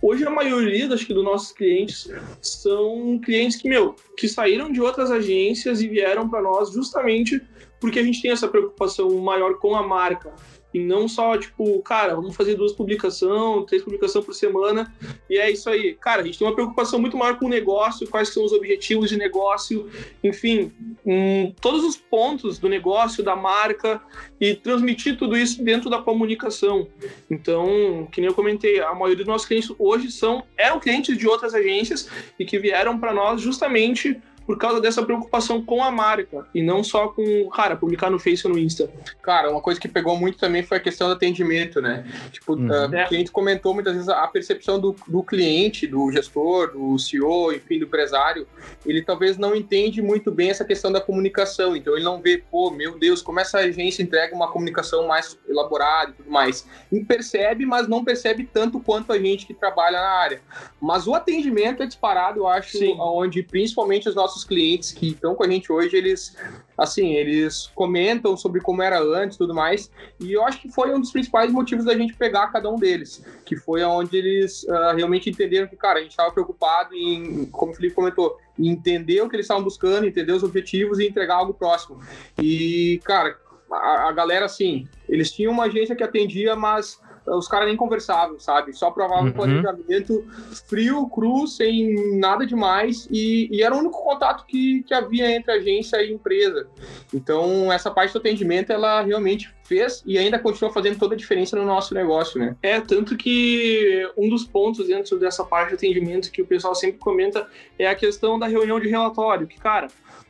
Hoje 0.00 0.24
a 0.24 0.30
maioria, 0.30 0.92
acho 0.92 1.06
que, 1.06 1.14
dos 1.14 1.24
nossos 1.24 1.52
clientes 1.52 2.08
são 2.40 3.18
clientes 3.18 3.56
que, 3.56 3.68
meu, 3.68 3.96
que 4.16 4.28
saíram 4.28 4.70
de 4.70 4.80
outras 4.80 5.10
agências 5.10 5.80
e 5.80 5.88
vieram 5.88 6.28
para 6.28 6.40
nós 6.40 6.72
justamente 6.72 7.42
porque 7.80 7.98
a 7.98 8.02
gente 8.02 8.20
tem 8.20 8.30
essa 8.30 8.48
preocupação 8.48 9.10
maior 9.18 9.54
com 9.58 9.74
a 9.74 9.86
marca. 9.86 10.32
E 10.72 10.78
não 10.78 11.08
só, 11.08 11.36
tipo, 11.38 11.80
cara, 11.82 12.14
vamos 12.14 12.36
fazer 12.36 12.54
duas 12.54 12.72
publicações, 12.72 13.64
três 13.66 13.82
publicações 13.82 14.24
por 14.24 14.34
semana, 14.34 14.92
e 15.28 15.38
é 15.38 15.50
isso 15.50 15.68
aí. 15.70 15.94
Cara, 15.94 16.20
a 16.20 16.24
gente 16.24 16.38
tem 16.38 16.46
uma 16.46 16.54
preocupação 16.54 16.98
muito 16.98 17.16
maior 17.16 17.38
com 17.38 17.46
o 17.46 17.48
negócio, 17.48 18.06
quais 18.08 18.28
são 18.28 18.44
os 18.44 18.52
objetivos 18.52 19.08
de 19.08 19.16
negócio, 19.16 19.88
enfim, 20.22 20.70
um, 21.06 21.52
todos 21.60 21.84
os 21.84 21.96
pontos 21.96 22.58
do 22.58 22.68
negócio, 22.68 23.24
da 23.24 23.34
marca, 23.34 24.00
e 24.38 24.54
transmitir 24.54 25.16
tudo 25.16 25.36
isso 25.36 25.62
dentro 25.62 25.88
da 25.88 26.02
comunicação. 26.02 26.86
Então, 27.30 28.06
que 28.12 28.20
nem 28.20 28.28
eu 28.28 28.34
comentei, 28.34 28.80
a 28.80 28.92
maioria 28.92 29.16
dos 29.16 29.26
nossos 29.26 29.48
clientes 29.48 29.72
hoje 29.78 30.10
são 30.10 30.44
eram 30.56 30.78
clientes 30.78 31.16
de 31.16 31.26
outras 31.26 31.54
agências 31.54 32.10
e 32.38 32.44
que 32.44 32.58
vieram 32.58 32.98
para 32.98 33.14
nós 33.14 33.40
justamente 33.40 34.20
por 34.48 34.56
causa 34.56 34.80
dessa 34.80 35.02
preocupação 35.02 35.62
com 35.62 35.84
a 35.84 35.90
marca 35.90 36.46
e 36.54 36.62
não 36.62 36.82
só 36.82 37.08
com, 37.08 37.50
cara, 37.50 37.76
publicar 37.76 38.08
no 38.08 38.18
Face 38.18 38.46
ou 38.46 38.54
no 38.54 38.58
Insta. 38.58 38.90
Cara, 39.20 39.50
uma 39.50 39.60
coisa 39.60 39.78
que 39.78 39.86
pegou 39.86 40.16
muito 40.16 40.38
também 40.38 40.62
foi 40.62 40.78
a 40.78 40.80
questão 40.80 41.06
do 41.06 41.12
atendimento, 41.12 41.82
né? 41.82 42.10
Tipo, 42.32 42.54
uhum. 42.54 42.66
uh, 42.66 42.94
é. 42.94 43.04
o 43.04 43.08
cliente 43.08 43.30
comentou 43.30 43.74
muitas 43.74 43.92
vezes 43.92 44.08
a 44.08 44.26
percepção 44.26 44.80
do, 44.80 44.96
do 45.06 45.22
cliente, 45.22 45.86
do 45.86 46.10
gestor, 46.10 46.72
do 46.72 46.98
CEO, 46.98 47.52
enfim, 47.52 47.78
do 47.78 47.84
empresário, 47.84 48.48
ele 48.86 49.02
talvez 49.02 49.36
não 49.36 49.54
entende 49.54 50.00
muito 50.00 50.30
bem 50.30 50.48
essa 50.48 50.64
questão 50.64 50.90
da 50.90 50.98
comunicação, 50.98 51.76
então 51.76 51.94
ele 51.94 52.04
não 52.04 52.18
vê, 52.18 52.42
pô, 52.50 52.70
meu 52.70 52.98
Deus, 52.98 53.20
como 53.20 53.40
essa 53.40 53.58
agência 53.58 54.02
entrega 54.02 54.34
uma 54.34 54.50
comunicação 54.50 55.06
mais 55.06 55.38
elaborada 55.46 56.12
e 56.12 56.14
tudo 56.14 56.30
mais. 56.30 56.66
E 56.90 57.04
percebe, 57.04 57.66
mas 57.66 57.86
não 57.86 58.02
percebe 58.02 58.48
tanto 58.50 58.80
quanto 58.80 59.12
a 59.12 59.18
gente 59.18 59.44
que 59.44 59.52
trabalha 59.52 60.00
na 60.00 60.08
área. 60.08 60.40
Mas 60.80 61.06
o 61.06 61.14
atendimento 61.14 61.82
é 61.82 61.86
disparado, 61.86 62.40
eu 62.40 62.46
acho, 62.46 62.78
Sim. 62.78 62.96
onde 62.98 63.42
principalmente 63.42 64.08
os 64.08 64.14
nossos 64.14 64.37
nossos 64.38 64.44
clientes 64.44 64.92
que 64.92 65.08
estão 65.08 65.34
com 65.34 65.42
a 65.42 65.48
gente 65.48 65.72
hoje, 65.72 65.96
eles 65.96 66.36
assim, 66.76 67.14
eles 67.14 67.70
comentam 67.74 68.36
sobre 68.36 68.60
como 68.60 68.82
era 68.82 69.00
antes 69.00 69.34
e 69.34 69.38
tudo 69.38 69.52
mais. 69.52 69.90
E 70.20 70.32
eu 70.32 70.44
acho 70.44 70.60
que 70.60 70.70
foi 70.70 70.94
um 70.94 71.00
dos 71.00 71.10
principais 71.10 71.50
motivos 71.50 71.84
da 71.84 71.96
gente 71.96 72.14
pegar 72.14 72.52
cada 72.52 72.70
um 72.70 72.76
deles, 72.76 73.24
que 73.44 73.56
foi 73.56 73.82
onde 73.82 74.16
eles 74.16 74.62
uh, 74.64 74.94
realmente 74.94 75.28
entenderam 75.28 75.66
que, 75.66 75.76
cara, 75.76 75.98
a 75.98 76.02
gente 76.02 76.12
estava 76.12 76.30
preocupado 76.30 76.94
em, 76.94 77.46
como 77.46 77.72
o 77.72 77.74
Felipe 77.74 77.96
comentou, 77.96 78.38
entender 78.56 79.20
o 79.20 79.28
que 79.28 79.34
eles 79.34 79.44
estavam 79.44 79.64
buscando, 79.64 80.06
entender 80.06 80.32
os 80.32 80.44
objetivos 80.44 81.00
e 81.00 81.08
entregar 81.08 81.34
algo 81.34 81.52
próximo. 81.52 82.00
E, 82.40 83.00
cara, 83.04 83.36
a, 83.72 84.08
a 84.08 84.12
galera, 84.12 84.46
assim, 84.46 84.86
eles 85.08 85.32
tinham 85.32 85.52
uma 85.52 85.64
agência 85.64 85.96
que 85.96 86.04
atendia, 86.04 86.54
mas 86.54 87.00
os 87.36 87.48
caras 87.48 87.68
nem 87.68 87.76
conversavam, 87.76 88.38
sabe? 88.38 88.72
Só 88.72 88.90
provavam 88.90 89.26
uhum. 89.26 89.32
planejamento 89.32 90.24
frio, 90.68 91.08
cru, 91.08 91.46
sem 91.46 92.18
nada 92.18 92.46
demais, 92.46 93.08
e, 93.10 93.48
e, 93.50 93.62
era 93.62 93.74
o 93.74 93.78
único 93.78 94.02
contato 94.02 94.44
que, 94.46 94.82
que 94.82 94.94
havia 94.94 95.30
entre 95.30 95.52
agência 95.52 96.02
e 96.02 96.12
empresa. 96.12 96.66
Então, 97.12 97.72
essa 97.72 97.90
parte 97.90 98.12
do 98.12 98.18
atendimento, 98.18 98.72
ela 98.72 99.02
realmente 99.02 99.52
fez 99.64 100.02
e 100.06 100.16
ainda 100.16 100.38
continua 100.38 100.72
fazendo 100.72 100.98
toda 100.98 101.14
a 101.14 101.18
diferença 101.18 101.54
no 101.54 101.64
nosso 101.64 101.92
negócio, 101.92 102.40
né? 102.40 102.56
É, 102.62 102.80
tanto 102.80 103.16
que 103.16 104.10
um 104.16 104.28
dos 104.28 104.44
pontos 104.44 104.86
dentro 104.86 105.18
dessa 105.18 105.44
parte 105.44 105.70
de 105.70 105.74
atendimento 105.74 106.32
que 106.32 106.40
o 106.40 106.46
pessoal 106.46 106.74
sempre 106.74 106.98
comenta 106.98 107.46
é 107.78 107.86
a 107.86 107.94
questão 107.94 108.38
da 108.38 108.46
reunião 108.46 108.80
de 108.80 108.88
relatório, 108.88 109.46
que, 109.46 109.58
cara, 109.58 109.88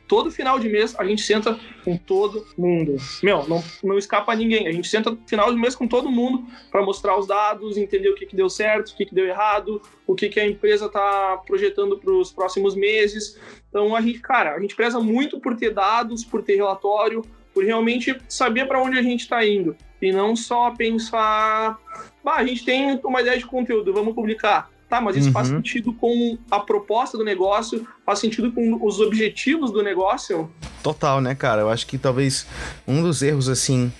todo 0.09 0.31
final 0.31 0.59
de 0.59 0.67
mês 0.67 0.95
a 0.97 1.05
gente 1.05 1.21
senta 1.21 1.57
com 1.85 1.95
todo 1.95 2.45
mundo. 2.57 2.97
Meu, 3.21 3.47
não, 3.47 3.63
não 3.83 3.97
escapa 3.97 4.35
ninguém. 4.35 4.67
A 4.67 4.71
gente 4.71 4.87
senta 4.89 5.15
final 5.27 5.53
de 5.53 5.59
mês 5.59 5.75
com 5.75 5.87
todo 5.87 6.09
mundo 6.09 6.45
para 6.71 6.83
mostrar 6.83 7.15
os 7.17 7.27
dados, 7.27 7.77
entender 7.77 8.09
o 8.09 8.15
que, 8.15 8.25
que 8.25 8.35
deu 8.35 8.49
certo, 8.49 8.89
o 8.89 8.97
que, 8.97 9.05
que 9.05 9.13
deu 9.13 9.27
errado, 9.27 9.79
o 10.07 10.15
que, 10.15 10.27
que 10.27 10.39
a 10.39 10.45
empresa 10.45 10.87
está 10.87 11.37
projetando 11.45 11.99
para 11.99 12.11
os 12.11 12.31
próximos 12.31 12.75
meses. 12.75 13.39
Então 13.69 13.95
a 13.95 14.01
gente, 14.01 14.19
cara, 14.19 14.55
a 14.55 14.59
gente 14.59 14.75
preza 14.75 14.99
muito 14.99 15.39
por 15.39 15.55
ter 15.55 15.69
dados, 15.69 16.25
por 16.25 16.41
ter 16.41 16.55
relatório, 16.55 17.23
por 17.53 17.63
realmente 17.63 18.19
saber 18.27 18.67
para 18.67 18.81
onde 18.81 18.97
a 18.97 19.03
gente 19.03 19.21
está 19.21 19.45
indo. 19.45 19.77
E 20.01 20.11
não 20.11 20.35
só 20.35 20.71
pensar, 20.71 21.77
bah, 22.23 22.37
a 22.37 22.45
gente 22.45 22.65
tem 22.65 22.99
uma 23.03 23.21
ideia 23.21 23.37
de 23.37 23.45
conteúdo, 23.45 23.93
vamos 23.93 24.15
publicar 24.15 24.71
Tá, 24.89 24.99
mas 24.99 25.15
isso 25.15 25.27
uhum. 25.27 25.33
faz 25.33 25.47
sentido 25.47 25.93
com 25.93 26.35
a 26.49 26.59
proposta 26.59 27.15
do 27.15 27.23
negócio, 27.23 27.87
faz 28.03 28.17
sentido 28.17 28.51
com 28.51 28.83
os 28.83 28.99
objetivos 28.99 29.71
do 29.71 29.83
negócio? 29.83 30.51
Total, 30.81 31.21
né, 31.21 31.35
cara? 31.35 31.61
Eu 31.61 31.69
acho 31.69 31.85
que 31.85 31.95
talvez 31.95 32.47
um 32.87 33.03
dos 33.03 33.21
erros, 33.21 33.47
assim, 33.47 33.93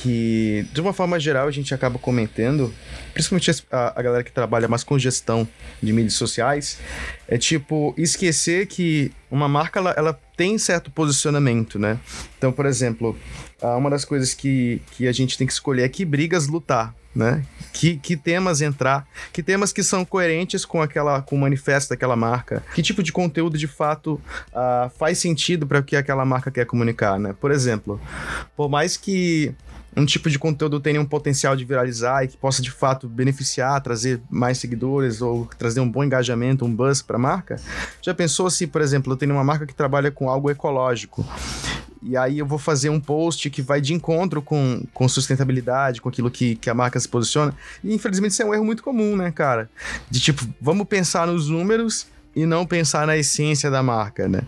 que 0.00 0.64
de 0.72 0.80
uma 0.80 0.92
forma 0.92 1.18
geral 1.18 1.48
a 1.48 1.50
gente 1.50 1.74
acaba 1.74 1.98
comentando, 1.98 2.72
principalmente 3.12 3.64
a, 3.70 3.98
a 3.98 4.02
galera 4.02 4.22
que 4.22 4.30
trabalha 4.30 4.68
mais 4.68 4.84
com 4.84 4.96
gestão 4.96 5.46
de 5.82 5.92
mídias 5.92 6.14
sociais, 6.14 6.78
é 7.26 7.36
tipo 7.36 7.92
esquecer 7.98 8.66
que 8.66 9.10
uma 9.28 9.48
marca 9.48 9.80
ela, 9.80 9.90
ela 9.96 10.20
tem 10.42 10.58
certo 10.58 10.90
posicionamento, 10.90 11.78
né? 11.78 12.00
Então, 12.36 12.50
por 12.50 12.66
exemplo, 12.66 13.16
uma 13.62 13.88
das 13.88 14.04
coisas 14.04 14.34
que, 14.34 14.82
que 14.90 15.06
a 15.06 15.12
gente 15.12 15.38
tem 15.38 15.46
que 15.46 15.52
escolher 15.52 15.82
é 15.82 15.88
que 15.88 16.04
brigas 16.04 16.48
lutar 16.48 16.92
né? 17.14 17.44
Que, 17.74 17.98
que 17.98 18.16
temas 18.16 18.62
entrar, 18.62 19.06
que 19.34 19.42
temas 19.42 19.70
que 19.70 19.82
são 19.82 20.02
coerentes 20.02 20.64
com 20.64 20.80
aquela 20.80 21.20
com 21.20 21.36
o 21.36 21.38
manifesto 21.38 21.90
daquela 21.90 22.16
marca, 22.16 22.64
que 22.74 22.80
tipo 22.80 23.02
de 23.02 23.12
conteúdo 23.12 23.58
de 23.58 23.66
fato 23.66 24.14
uh, 24.48 24.90
faz 24.98 25.18
sentido 25.18 25.66
para 25.66 25.78
o 25.78 25.82
que 25.82 25.94
aquela 25.94 26.24
marca 26.24 26.50
quer 26.50 26.64
comunicar, 26.64 27.20
né? 27.20 27.34
Por 27.38 27.50
exemplo, 27.50 28.00
por 28.56 28.70
mais 28.70 28.96
que 28.96 29.54
um 29.96 30.06
tipo 30.06 30.30
de 30.30 30.38
conteúdo 30.38 30.80
tenha 30.80 31.00
um 31.00 31.04
potencial 31.04 31.54
de 31.54 31.64
viralizar 31.64 32.24
e 32.24 32.28
que 32.28 32.36
possa 32.36 32.62
de 32.62 32.70
fato 32.70 33.08
beneficiar, 33.08 33.80
trazer 33.80 34.20
mais 34.30 34.58
seguidores 34.58 35.20
ou 35.20 35.48
trazer 35.58 35.80
um 35.80 35.90
bom 35.90 36.02
engajamento, 36.02 36.64
um 36.64 36.74
buzz 36.74 37.02
para 37.02 37.16
a 37.16 37.20
marca. 37.20 37.56
Já 38.00 38.14
pensou 38.14 38.50
se, 38.50 38.66
por 38.66 38.80
exemplo, 38.80 39.12
eu 39.12 39.16
tenho 39.16 39.34
uma 39.34 39.44
marca 39.44 39.66
que 39.66 39.74
trabalha 39.74 40.10
com 40.10 40.30
algo 40.30 40.50
ecológico 40.50 41.24
e 42.02 42.16
aí 42.16 42.38
eu 42.38 42.46
vou 42.46 42.58
fazer 42.58 42.90
um 42.90 42.98
post 42.98 43.48
que 43.48 43.62
vai 43.62 43.80
de 43.80 43.94
encontro 43.94 44.42
com, 44.42 44.82
com 44.92 45.08
sustentabilidade, 45.08 46.00
com 46.00 46.08
aquilo 46.08 46.30
que, 46.30 46.56
que 46.56 46.68
a 46.68 46.74
marca 46.74 46.98
se 46.98 47.08
posiciona. 47.08 47.54
E 47.82 47.94
infelizmente 47.94 48.32
isso 48.32 48.42
é 48.42 48.44
um 48.44 48.52
erro 48.52 48.64
muito 48.64 48.82
comum, 48.82 49.16
né, 49.16 49.30
cara? 49.30 49.70
De 50.10 50.18
tipo, 50.18 50.44
vamos 50.60 50.86
pensar 50.88 51.28
nos 51.28 51.48
números 51.48 52.08
e 52.34 52.44
não 52.44 52.66
pensar 52.66 53.06
na 53.06 53.16
essência 53.16 53.70
da 53.70 53.82
marca, 53.82 54.28
né? 54.28 54.42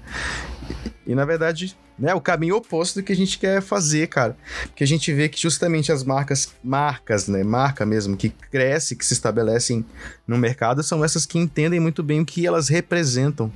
E, 1.07 1.13
e 1.13 1.15
na 1.15 1.25
verdade, 1.25 1.77
né? 1.99 2.15
O 2.15 2.21
caminho 2.21 2.57
oposto 2.57 3.01
do 3.01 3.05
que 3.05 3.13
a 3.13 3.17
gente 3.17 3.39
quer 3.39 3.63
fazer, 3.63 4.09
cara. 4.09 4.37
Porque 4.65 4.85
a 4.85 4.87
gente 4.87 5.13
vê 5.13 5.29
que 5.29 5.41
justamente 5.41 5.93
as 5.93 6.05
marcas, 6.05 6.55
marcas, 6.63 7.29
né? 7.29 7.43
Marca 7.43 7.87
mesmo, 7.87 8.17
que 8.17 8.29
cresce, 8.29 8.97
que 8.97 9.05
se 9.05 9.15
estabelecem 9.15 9.85
no 10.27 10.37
mercado, 10.37 10.83
são 10.83 11.05
essas 11.05 11.25
que 11.27 11.39
entendem 11.39 11.81
muito 11.81 12.03
bem 12.03 12.21
o 12.21 12.27
que 12.27 12.47
elas 12.47 12.69
representam, 12.69 13.53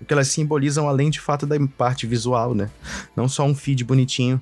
o 0.00 0.04
que 0.04 0.12
elas 0.12 0.28
simbolizam 0.28 0.88
além 0.88 1.10
de 1.10 1.20
fato 1.20 1.46
da 1.46 1.56
parte 1.76 2.06
visual, 2.06 2.54
né? 2.54 2.70
Não 3.14 3.28
só 3.28 3.44
um 3.44 3.54
feed 3.54 3.84
bonitinho. 3.84 4.40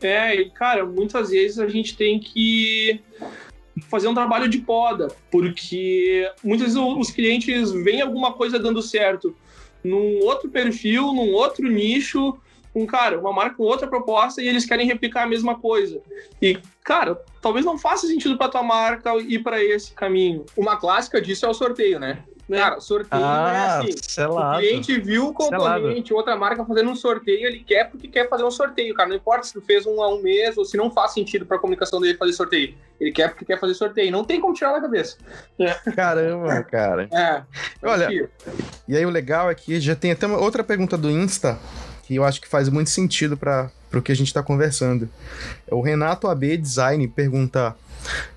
É, 0.00 0.34
e 0.34 0.50
cara, 0.50 0.84
muitas 0.84 1.30
vezes 1.30 1.58
a 1.58 1.68
gente 1.68 1.96
tem 1.96 2.20
que 2.20 3.00
fazer 3.88 4.06
um 4.08 4.14
trabalho 4.14 4.48
de 4.48 4.58
poda, 4.58 5.08
porque 5.30 6.30
muitas 6.42 6.74
vezes 6.74 6.80
os 6.80 7.10
clientes 7.10 7.72
veem 7.72 8.02
alguma 8.02 8.32
coisa 8.32 8.58
dando 8.58 8.82
certo 8.82 9.34
num 9.82 10.20
outro 10.20 10.48
perfil, 10.48 11.12
num 11.12 11.32
outro 11.32 11.68
nicho, 11.68 12.38
um 12.74 12.86
cara, 12.86 13.18
uma 13.18 13.32
marca 13.32 13.56
com 13.56 13.62
outra 13.62 13.86
proposta 13.86 14.42
e 14.42 14.48
eles 14.48 14.66
querem 14.66 14.86
replicar 14.86 15.22
a 15.22 15.26
mesma 15.26 15.58
coisa. 15.58 16.00
E, 16.42 16.58
cara, 16.82 17.20
talvez 17.40 17.64
não 17.64 17.78
faça 17.78 18.06
sentido 18.06 18.36
para 18.36 18.48
tua 18.48 18.62
marca 18.62 19.14
ir 19.16 19.40
para 19.42 19.62
esse 19.62 19.92
caminho. 19.92 20.44
Uma 20.56 20.76
clássica 20.76 21.20
disso 21.20 21.46
é 21.46 21.48
o 21.48 21.54
sorteio, 21.54 21.98
né? 22.00 22.18
Né? 22.46 22.58
Cara, 22.58 22.78
sorteio 22.78 23.24
Ah, 23.24 23.52
é 23.54 23.78
assim. 23.88 23.96
selado. 24.02 24.58
O 24.58 24.60
cliente 24.60 25.00
viu 25.00 25.28
o 25.28 25.32
concorrente, 25.32 26.12
outra 26.12 26.36
marca 26.36 26.62
fazendo 26.62 26.90
um 26.90 26.94
sorteio, 26.94 27.46
ele 27.46 27.60
quer 27.60 27.88
porque 27.88 28.06
quer 28.06 28.28
fazer 28.28 28.44
um 28.44 28.50
sorteio, 28.50 28.94
cara. 28.94 29.08
Não 29.08 29.16
importa 29.16 29.44
se 29.46 29.54
tu 29.54 29.62
fez 29.62 29.86
um 29.86 30.02
a 30.02 30.14
um 30.14 30.20
mês 30.20 30.58
ou 30.58 30.64
se 30.66 30.76
não 30.76 30.90
faz 30.90 31.12
sentido 31.14 31.46
pra 31.46 31.58
comunicação 31.58 32.02
dele 32.02 32.18
fazer 32.18 32.34
sorteio. 32.34 32.74
Ele 33.00 33.12
quer 33.12 33.30
porque 33.30 33.46
quer 33.46 33.58
fazer 33.58 33.72
sorteio. 33.72 34.12
Não 34.12 34.24
tem 34.24 34.42
como 34.42 34.52
tirar 34.52 34.72
da 34.72 34.80
cabeça. 34.82 35.16
Caramba, 35.96 36.62
cara. 36.64 37.08
É. 37.10 37.42
Olha. 37.82 38.08
E 38.86 38.94
aí 38.94 39.06
o 39.06 39.10
legal 39.10 39.50
é 39.50 39.54
que 39.54 39.80
já 39.80 39.96
tem 39.96 40.10
até 40.12 40.26
uma 40.26 40.38
outra 40.38 40.62
pergunta 40.62 40.98
do 40.98 41.10
Insta, 41.10 41.58
que 42.06 42.14
eu 42.14 42.24
acho 42.24 42.40
que 42.40 42.48
faz 42.48 42.68
muito 42.68 42.90
sentido 42.90 43.36
para 43.36 43.70
o 43.92 44.02
que 44.02 44.12
a 44.12 44.16
gente 44.16 44.26
está 44.26 44.42
conversando. 44.42 45.08
O 45.70 45.80
Renato 45.80 46.28
AB 46.28 46.56
Design 46.56 47.06
pergunta: 47.08 47.74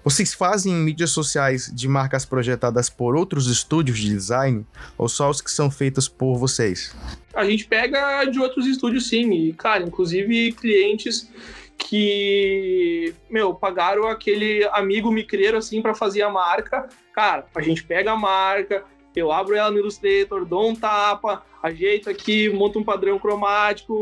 Vocês 0.03 0.33
fazem 0.33 0.74
mídias 0.74 1.12
sociais 1.12 1.71
de 1.74 1.88
marcas 1.88 2.25
projetadas 2.25 2.89
por 2.89 3.15
outros 3.15 3.47
estúdios 3.47 4.00
de 4.00 4.09
design 4.09 4.65
ou 4.97 5.09
só 5.09 5.29
os 5.29 5.41
que 5.41 5.51
são 5.51 5.69
feitos 5.69 6.07
por 6.07 6.38
vocês? 6.38 6.95
A 7.33 7.45
gente 7.45 7.65
pega 7.65 8.24
de 8.25 8.39
outros 8.39 8.65
estúdios, 8.65 9.07
sim. 9.07 9.31
E, 9.31 9.53
cara, 9.53 9.83
inclusive 9.83 10.53
clientes 10.53 11.29
que, 11.77 13.13
meu, 13.29 13.53
pagaram 13.53 14.07
aquele 14.07 14.67
amigo 14.71 15.12
micreiro, 15.12 15.57
assim, 15.57 15.81
para 15.81 15.93
fazer 15.93 16.21
a 16.21 16.29
marca. 16.29 16.88
Cara, 17.13 17.45
a 17.53 17.62
gente 17.62 17.83
pega 17.83 18.12
a 18.12 18.15
marca, 18.15 18.83
eu 19.19 19.31
abro 19.31 19.55
ela 19.55 19.71
no 19.71 19.79
Illustrator, 19.79 20.45
dou 20.45 20.69
um 20.69 20.75
tapa, 20.75 21.43
ajeito 21.62 22.09
aqui, 22.09 22.50
monto 22.50 22.79
um 22.79 22.83
padrão 22.83 23.17
cromático, 23.19 23.93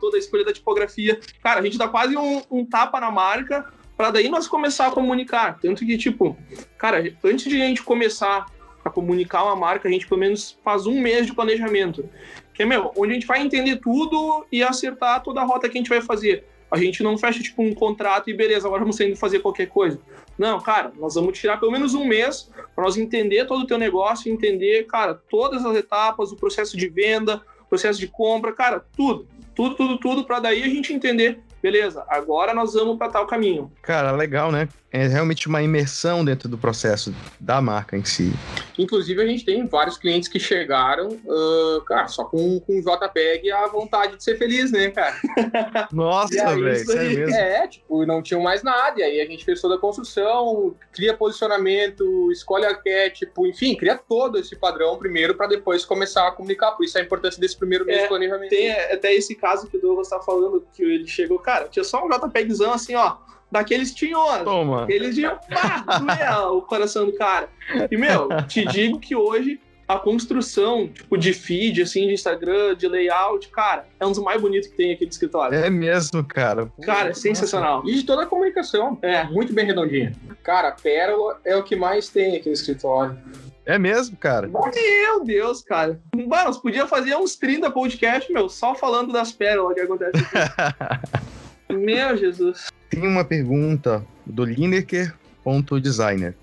toda 0.00 0.16
a 0.16 0.20
escolha 0.20 0.44
da 0.44 0.52
tipografia. 0.52 1.18
Cara, 1.42 1.60
a 1.60 1.62
gente 1.62 1.78
dá 1.78 1.88
quase 1.88 2.16
um, 2.16 2.42
um 2.50 2.64
tapa 2.64 3.00
na 3.00 3.10
marca 3.10 3.66
para 3.96 4.10
daí 4.10 4.30
nós 4.30 4.48
começar 4.48 4.86
a 4.86 4.90
comunicar. 4.90 5.58
Tanto 5.60 5.84
que, 5.84 5.98
tipo, 5.98 6.36
cara, 6.78 7.14
antes 7.22 7.44
de 7.44 7.60
a 7.60 7.66
gente 7.66 7.82
começar 7.82 8.46
a 8.82 8.88
comunicar 8.88 9.44
uma 9.44 9.54
marca, 9.54 9.88
a 9.88 9.92
gente 9.92 10.06
pelo 10.06 10.20
menos 10.20 10.58
faz 10.64 10.86
um 10.86 10.98
mês 10.98 11.26
de 11.26 11.34
planejamento. 11.34 12.08
Que 12.54 12.62
é, 12.62 12.66
meu, 12.66 12.90
onde 12.96 13.12
a 13.12 13.14
gente 13.14 13.26
vai 13.26 13.42
entender 13.42 13.76
tudo 13.76 14.46
e 14.50 14.62
acertar 14.62 15.22
toda 15.22 15.42
a 15.42 15.44
rota 15.44 15.68
que 15.68 15.76
a 15.76 15.80
gente 15.80 15.90
vai 15.90 16.00
fazer. 16.00 16.46
A 16.70 16.78
gente 16.78 17.02
não 17.02 17.18
fecha, 17.18 17.42
tipo, 17.42 17.62
um 17.62 17.74
contrato 17.74 18.30
e 18.30 18.34
beleza, 18.34 18.66
agora 18.66 18.82
vamos 18.82 18.96
saindo 18.96 19.16
fazer 19.16 19.40
qualquer 19.40 19.66
coisa. 19.66 19.98
Não, 20.38 20.60
cara, 20.60 20.92
nós 20.96 21.14
vamos 21.14 21.38
tirar 21.38 21.58
pelo 21.58 21.72
menos 21.72 21.94
um 21.94 22.04
mês 22.04 22.50
para 22.74 22.84
nós 22.84 22.96
entender 22.96 23.46
todo 23.46 23.62
o 23.62 23.66
teu 23.66 23.76
negócio, 23.76 24.32
entender, 24.32 24.86
cara, 24.86 25.14
todas 25.14 25.64
as 25.66 25.76
etapas, 25.76 26.32
o 26.32 26.36
processo 26.36 26.76
de 26.76 26.88
venda, 26.88 27.42
processo 27.68 27.98
de 27.98 28.08
compra, 28.08 28.52
cara, 28.52 28.84
tudo. 28.96 29.26
Tudo, 29.54 29.74
tudo, 29.74 29.98
tudo, 29.98 30.24
para 30.24 30.40
daí 30.40 30.62
a 30.62 30.68
gente 30.68 30.92
entender, 30.92 31.40
beleza, 31.62 32.04
agora 32.08 32.54
nós 32.54 32.72
vamos 32.72 32.96
para 32.96 33.10
tal 33.10 33.26
caminho. 33.26 33.70
Cara, 33.82 34.12
legal, 34.12 34.50
né? 34.50 34.68
É 34.92 35.06
realmente 35.06 35.46
uma 35.46 35.62
imersão 35.62 36.24
dentro 36.24 36.48
do 36.48 36.58
processo 36.58 37.14
da 37.38 37.60
marca 37.60 37.96
em 37.96 38.04
si. 38.04 38.32
Inclusive, 38.76 39.22
a 39.22 39.26
gente 39.26 39.44
tem 39.44 39.64
vários 39.66 39.96
clientes 39.96 40.28
que 40.28 40.40
chegaram, 40.40 41.16
ah, 41.28 41.80
cara, 41.86 42.08
só 42.08 42.24
com, 42.24 42.58
com 42.60 42.80
JPEG 42.80 43.46
e 43.46 43.52
a 43.52 43.66
vontade 43.68 44.16
de 44.16 44.24
ser 44.24 44.36
feliz, 44.36 44.72
né, 44.72 44.90
cara? 44.90 45.14
Nossa, 45.92 46.34
E 46.34 46.36
velho, 46.36 47.00
aí, 47.00 47.16
mesmo. 47.16 47.34
É, 47.36 47.68
tipo, 47.68 48.04
não 48.04 48.20
tinham 48.20 48.42
mais 48.42 48.62
nada. 48.62 48.98
E 48.98 49.02
aí 49.02 49.20
a 49.20 49.26
gente 49.26 49.44
fez 49.44 49.60
toda 49.60 49.76
a 49.76 49.78
construção, 49.78 50.74
cria 50.92 51.14
posicionamento, 51.14 52.32
escolhe 52.32 52.64
arquétipo, 52.66 53.46
enfim, 53.46 53.76
cria 53.76 53.96
todo 53.96 54.38
esse 54.38 54.56
padrão 54.56 54.98
primeiro 54.98 55.34
para 55.36 55.46
depois 55.46 55.84
começar 55.84 56.26
a 56.26 56.32
comunicar. 56.32 56.72
Por 56.72 56.84
isso 56.84 56.98
a 56.98 57.00
importância 57.00 57.40
desse 57.40 57.56
primeiro 57.56 57.84
mês 57.84 57.98
É, 57.98 58.02
de 58.02 58.08
planejamento. 58.08 58.50
Tem 58.50 58.72
até 58.72 59.14
esse 59.14 59.34
caso 59.36 59.68
que 59.68 59.76
o 59.76 59.80
Douglas 59.80 60.08
tá 60.08 60.20
falando, 60.20 60.66
que 60.74 60.82
ele 60.82 61.06
chegou, 61.06 61.38
cara, 61.38 61.68
tinha 61.68 61.84
só 61.84 62.04
um 62.04 62.08
JPEGzão 62.08 62.72
assim, 62.72 62.94
ó, 62.94 63.16
daqueles 63.50 63.92
tinhos. 63.94 64.20
Toma. 64.44 64.86
Eles 64.88 65.16
iam, 65.16 65.38
pá, 65.48 65.98
doer 65.98 66.52
o 66.52 66.62
coração 66.62 67.06
do 67.06 67.12
cara. 67.12 67.48
E, 67.90 67.96
meu, 67.96 68.28
te 68.46 68.64
digo 68.66 68.98
que 68.98 69.14
hoje 69.14 69.60
a 69.90 69.98
construção, 69.98 70.86
tipo, 70.86 71.18
de 71.18 71.32
feed, 71.32 71.82
assim, 71.82 72.06
de 72.06 72.14
Instagram, 72.14 72.76
de 72.76 72.86
layout, 72.86 73.48
cara, 73.48 73.86
é 73.98 74.06
um 74.06 74.10
dos 74.10 74.22
mais 74.22 74.40
bonitos 74.40 74.68
que 74.68 74.76
tem 74.76 74.92
aqui 74.92 75.04
do 75.04 75.10
escritório. 75.10 75.58
É 75.58 75.68
mesmo, 75.68 76.22
cara. 76.22 76.66
Pô, 76.66 76.82
Cara, 76.82 77.06
é 77.06 77.08
nossa. 77.08 77.20
sensacional. 77.20 77.82
E 77.84 77.94
de 77.94 78.04
toda 78.04 78.22
a 78.22 78.26
comunicação. 78.26 78.96
É. 79.02 79.24
Muito 79.24 79.52
bem 79.52 79.66
redondinha. 79.66 80.12
Cara, 80.44 80.70
Pérola 80.70 81.40
é 81.44 81.56
o 81.56 81.64
que 81.64 81.74
mais 81.74 82.08
tem 82.08 82.36
aqui 82.36 82.46
no 82.46 82.54
escritório. 82.54 83.18
É 83.66 83.78
mesmo, 83.78 84.16
cara. 84.16 84.48
Meu 84.48 85.24
Deus, 85.24 85.60
cara. 85.60 86.00
Mano, 86.14 86.44
nós 86.44 86.58
podíamos 86.58 86.88
fazer 86.88 87.16
uns 87.16 87.34
30 87.34 87.68
podcasts, 87.72 88.32
meu, 88.32 88.48
só 88.48 88.76
falando 88.76 89.12
das 89.12 89.32
pérolas 89.32 89.74
que 89.74 89.80
acontecem 89.80 90.20
aqui. 90.20 91.74
meu 91.74 92.16
Jesus. 92.16 92.68
Tem 92.90 93.06
uma 93.06 93.24
pergunta 93.24 94.04
do 94.26 94.44
Lineker.designer. 94.44 96.34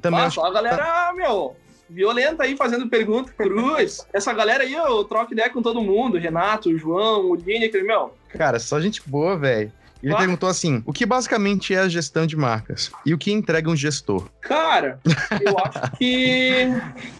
Também 0.00 0.20
Ah, 0.20 0.26
acho 0.26 0.40
a 0.40 0.50
galera, 0.50 1.12
meu, 1.14 1.54
violenta 1.88 2.42
aí 2.44 2.56
fazendo 2.56 2.88
pergunta. 2.88 3.32
Cruz. 3.36 4.04
Essa 4.12 4.32
galera 4.32 4.64
aí, 4.64 4.72
eu 4.72 5.04
troco 5.04 5.32
ideia 5.32 5.50
com 5.50 5.62
todo 5.62 5.80
mundo. 5.82 6.18
Renato, 6.18 6.70
o 6.70 6.78
João, 6.78 7.30
o 7.30 7.34
Lineker, 7.36 7.84
meu. 7.84 8.14
Cara, 8.30 8.58
só 8.58 8.80
gente 8.80 9.02
boa, 9.06 9.36
velho. 9.36 9.70
Ele 10.02 10.12
Ah. 10.14 10.16
perguntou 10.16 10.48
assim: 10.48 10.82
o 10.84 10.92
que 10.92 11.06
basicamente 11.06 11.72
é 11.74 11.78
a 11.80 11.88
gestão 11.88 12.26
de 12.26 12.36
marcas? 12.36 12.90
E 13.06 13.14
o 13.14 13.18
que 13.18 13.30
entrega 13.30 13.70
um 13.70 13.76
gestor? 13.76 14.28
Cara, 14.40 14.98
eu 15.40 15.56
acho 15.58 15.92
que. 15.96 16.66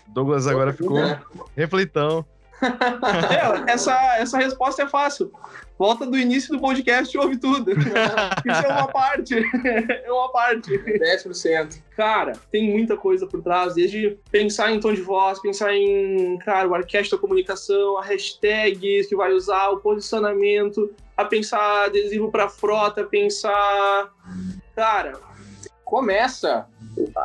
Douglas 0.08 0.46
agora 0.48 0.72
ficou 0.72 0.98
É. 0.98 1.20
reflitão. 1.56 2.24
Meu, 2.62 3.64
essa, 3.68 3.94
essa 4.18 4.38
resposta 4.38 4.82
é 4.82 4.88
fácil. 4.88 5.32
Volta 5.82 6.06
do 6.06 6.16
início 6.16 6.52
do 6.54 6.60
podcast 6.60 7.12
e 7.12 7.18
ouve 7.18 7.36
tudo. 7.36 7.72
Isso 7.74 8.64
é 8.64 8.68
uma 8.68 8.86
parte. 8.86 9.34
É 9.34 10.12
uma 10.12 10.30
parte. 10.30 10.78
10%. 10.78 11.82
Cara, 11.96 12.34
tem 12.52 12.70
muita 12.70 12.96
coisa 12.96 13.26
por 13.26 13.42
trás, 13.42 13.74
desde 13.74 14.16
pensar 14.30 14.70
em 14.70 14.78
tom 14.78 14.92
de 14.94 15.00
voz, 15.02 15.42
pensar 15.42 15.74
em, 15.74 16.38
cara, 16.38 16.68
o 16.68 16.74
arquétipo 16.76 17.16
da 17.16 17.20
comunicação, 17.20 17.98
a 17.98 18.04
hashtag 18.04 19.04
que 19.08 19.16
vai 19.16 19.32
usar, 19.32 19.70
o 19.70 19.78
posicionamento, 19.80 20.88
a 21.16 21.24
pensar 21.24 21.86
adesivo 21.86 22.30
para 22.30 22.48
frota, 22.48 23.02
pensar. 23.02 24.12
Cara, 24.76 25.18
Começa, 25.84 26.66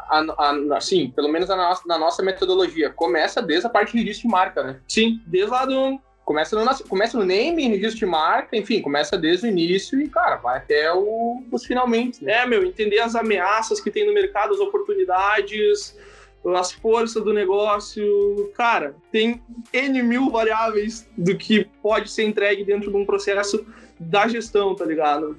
a- 0.09 0.25
a- 0.37 0.77
assim, 0.77 1.09
pelo 1.15 1.29
menos 1.31 1.47
na 1.47 1.55
nossa, 1.55 1.83
na 1.87 1.97
nossa 1.97 2.21
metodologia, 2.21 2.89
começa 2.89 3.41
desde 3.41 3.65
a 3.65 3.69
parte 3.69 3.93
de 3.93 3.99
registro 3.99 4.27
de 4.27 4.31
marca, 4.33 4.61
né? 4.61 4.79
sim, 4.89 5.21
desde 5.25 5.49
lá 5.51 5.63
do. 5.65 5.97
Começa 6.27 6.61
no, 6.61 6.87
começa 6.89 7.17
no 7.17 7.23
name, 7.23 7.69
registro 7.69 7.99
de 7.99 8.05
marca, 8.05 8.57
enfim, 8.57 8.81
começa 8.81 9.17
desde 9.17 9.47
o 9.47 9.49
início 9.49 9.97
e, 10.01 10.09
cara, 10.09 10.35
vai 10.35 10.57
até 10.57 10.91
o- 10.93 11.41
os 11.49 11.63
finalmente, 11.63 12.21
né? 12.21 12.39
É, 12.39 12.45
meu, 12.45 12.65
entender 12.65 12.99
as 12.99 13.15
ameaças 13.15 13.79
que 13.79 13.89
tem 13.89 14.05
no 14.05 14.13
mercado, 14.13 14.53
as 14.53 14.59
oportunidades, 14.59 15.97
as 16.53 16.73
forças 16.73 17.23
do 17.23 17.31
negócio. 17.33 18.51
Cara, 18.57 18.93
tem 19.09 19.41
N 19.71 20.03
mil 20.03 20.29
variáveis 20.29 21.07
do 21.17 21.33
que 21.37 21.63
pode 21.81 22.11
ser 22.11 22.25
entregue 22.25 22.65
dentro 22.65 22.91
de 22.91 22.97
um 22.97 23.05
processo 23.05 23.65
da 23.97 24.27
gestão, 24.27 24.75
tá 24.75 24.83
ligado? 24.83 25.37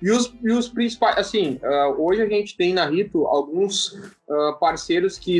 E 0.00 0.08
os, 0.12 0.32
e 0.40 0.52
os 0.52 0.68
principais, 0.68 1.18
assim, 1.18 1.58
ah, 1.64 1.94
hoje 1.98 2.22
a 2.22 2.28
gente 2.28 2.56
tem 2.56 2.72
na 2.72 2.86
Rito 2.86 3.26
alguns 3.26 4.00
ah, 4.30 4.52
parceiros 4.60 5.18
que, 5.18 5.36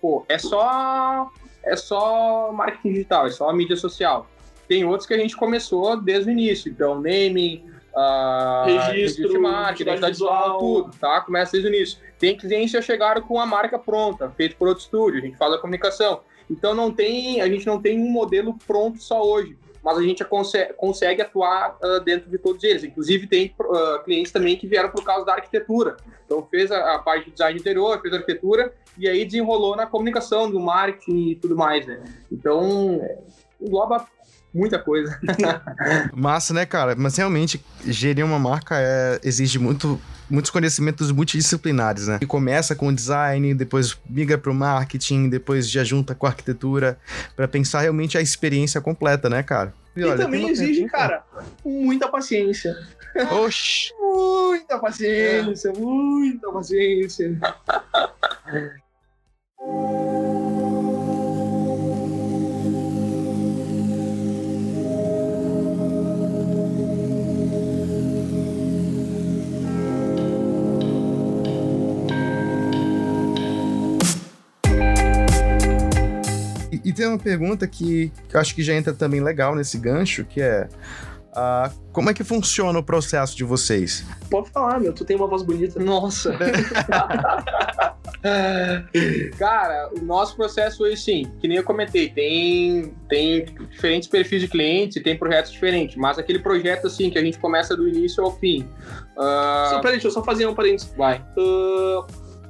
pô, 0.00 0.24
é 0.28 0.38
só, 0.38 1.30
é 1.62 1.76
só 1.76 2.50
marketing 2.52 2.94
digital, 2.94 3.28
é 3.28 3.30
só 3.30 3.52
mídia 3.52 3.76
social. 3.76 4.26
Tem 4.70 4.84
outros 4.84 5.04
que 5.04 5.12
a 5.12 5.18
gente 5.18 5.36
começou 5.36 6.00
desde 6.00 6.30
o 6.30 6.32
início, 6.32 6.70
então 6.70 6.94
naming, 6.94 7.64
ah, 7.92 8.62
Registro, 8.92 9.28
de 9.28 9.36
marca, 9.36 9.82
identidade 9.82 10.12
visual, 10.12 10.58
tudo, 10.60 10.96
tá? 10.96 11.20
Começa 11.22 11.50
desde 11.50 11.68
o 11.68 11.74
início. 11.74 11.98
Tem 12.20 12.36
clientes 12.36 12.70
que 12.70 12.76
já 12.76 12.80
chegaram 12.80 13.20
com 13.20 13.40
a 13.40 13.44
marca 13.44 13.80
pronta, 13.80 14.30
feito 14.30 14.54
por 14.54 14.68
outro 14.68 14.84
estúdio, 14.84 15.18
a 15.18 15.26
gente 15.26 15.36
faz 15.36 15.54
a 15.54 15.58
comunicação. 15.58 16.20
Então 16.48 16.72
não 16.72 16.92
tem, 16.92 17.40
a 17.40 17.48
gente 17.48 17.66
não 17.66 17.82
tem 17.82 17.98
um 17.98 18.12
modelo 18.12 18.56
pronto 18.64 19.02
só 19.02 19.20
hoje, 19.20 19.58
mas 19.82 19.98
a 19.98 20.02
gente 20.02 20.24
consegue, 20.24 20.72
consegue 20.74 21.20
atuar 21.20 21.76
ah, 21.82 21.98
dentro 21.98 22.30
de 22.30 22.38
todos 22.38 22.62
eles. 22.62 22.84
Inclusive 22.84 23.26
tem 23.26 23.52
ah, 23.60 24.02
clientes 24.04 24.30
também 24.30 24.56
que 24.56 24.68
vieram 24.68 24.90
por 24.90 25.02
causa 25.02 25.26
da 25.26 25.32
arquitetura. 25.32 25.96
Então 26.24 26.46
fez 26.48 26.70
a, 26.70 26.94
a 26.94 26.98
parte 27.00 27.24
de 27.24 27.32
design 27.32 27.58
interior, 27.58 28.00
fez 28.00 28.14
a 28.14 28.18
arquitetura 28.18 28.72
e 28.96 29.08
aí 29.08 29.24
desenrolou 29.24 29.74
na 29.74 29.86
comunicação, 29.86 30.48
do 30.48 30.60
marketing 30.60 31.30
e 31.30 31.34
tudo 31.34 31.56
mais, 31.56 31.84
né? 31.88 32.04
Então 32.30 33.00
engloba 33.60 34.06
muita 34.52 34.78
coisa. 34.78 35.18
Massa, 36.14 36.52
né, 36.54 36.66
cara? 36.66 36.94
Mas 36.96 37.16
realmente, 37.16 37.62
gerir 37.86 38.24
uma 38.24 38.38
marca 38.38 38.76
é- 38.78 39.20
exige 39.22 39.58
muito, 39.58 40.00
muitos 40.28 40.50
conhecimentos 40.50 41.10
multidisciplinares, 41.10 42.06
né? 42.08 42.18
E 42.20 42.26
começa 42.26 42.74
com 42.74 42.88
o 42.88 42.94
design, 42.94 43.54
depois 43.54 43.96
migra 44.08 44.38
para 44.38 44.50
o 44.50 44.54
marketing, 44.54 45.28
depois 45.28 45.68
já 45.70 45.84
junta 45.84 46.14
com 46.14 46.26
a 46.26 46.30
arquitetura, 46.30 46.98
para 47.36 47.48
pensar 47.48 47.80
realmente 47.80 48.18
a 48.18 48.20
experiência 48.20 48.80
completa, 48.80 49.28
né, 49.28 49.42
cara? 49.42 49.72
E, 49.96 50.04
olha, 50.04 50.16
tem 50.16 50.24
também 50.26 50.48
exige, 50.48 50.72
pergunta- 50.82 50.96
cara, 50.96 51.24
muita 51.64 52.08
paciência. 52.08 52.76
Oxi! 53.44 53.90
Muita 53.98 54.78
paciência, 54.78 55.72
muita 55.76 56.50
paciência. 56.52 57.38
tem 77.00 77.08
uma 77.08 77.18
pergunta 77.18 77.66
que, 77.66 78.12
que 78.28 78.36
eu 78.36 78.40
acho 78.40 78.54
que 78.54 78.62
já 78.62 78.74
entra 78.74 78.92
também 78.92 79.22
legal 79.22 79.54
nesse 79.54 79.78
gancho, 79.78 80.22
que 80.24 80.42
é. 80.42 80.68
Uh, 81.30 81.70
como 81.92 82.10
é 82.10 82.14
que 82.14 82.22
funciona 82.24 82.78
o 82.78 82.82
processo 82.82 83.34
de 83.36 83.44
vocês? 83.44 84.04
Pode 84.28 84.50
falar, 84.50 84.80
meu, 84.80 84.92
tu 84.92 85.04
tem 85.04 85.16
uma 85.16 85.26
voz 85.26 85.42
bonita. 85.42 85.80
Nossa! 85.80 86.36
Cara, 89.38 89.88
o 89.96 90.04
nosso 90.04 90.36
processo 90.36 90.84
é 90.84 90.92
assim, 90.92 91.32
que 91.40 91.48
nem 91.48 91.56
eu 91.56 91.64
comentei, 91.64 92.10
tem, 92.10 92.92
tem 93.08 93.46
diferentes 93.70 94.08
perfis 94.08 94.42
de 94.42 94.48
clientes 94.48 94.96
e 94.96 95.00
tem 95.00 95.16
projetos 95.16 95.52
diferentes, 95.52 95.96
mas 95.96 96.18
aquele 96.18 96.40
projeto 96.40 96.88
assim 96.88 97.08
que 97.08 97.18
a 97.18 97.24
gente 97.24 97.38
começa 97.38 97.74
do 97.74 97.88
início 97.88 98.22
ao 98.22 98.36
fim. 98.38 98.68
Uh... 99.16 99.70
Só, 99.70 99.78
peraí, 99.78 99.92
deixa 99.92 100.08
eu 100.08 100.12
só 100.12 100.22
fazer 100.22 100.46
um 100.46 100.54
parênteses. 100.54 100.92
Vai. 100.96 101.24
Uh, 101.38 102.04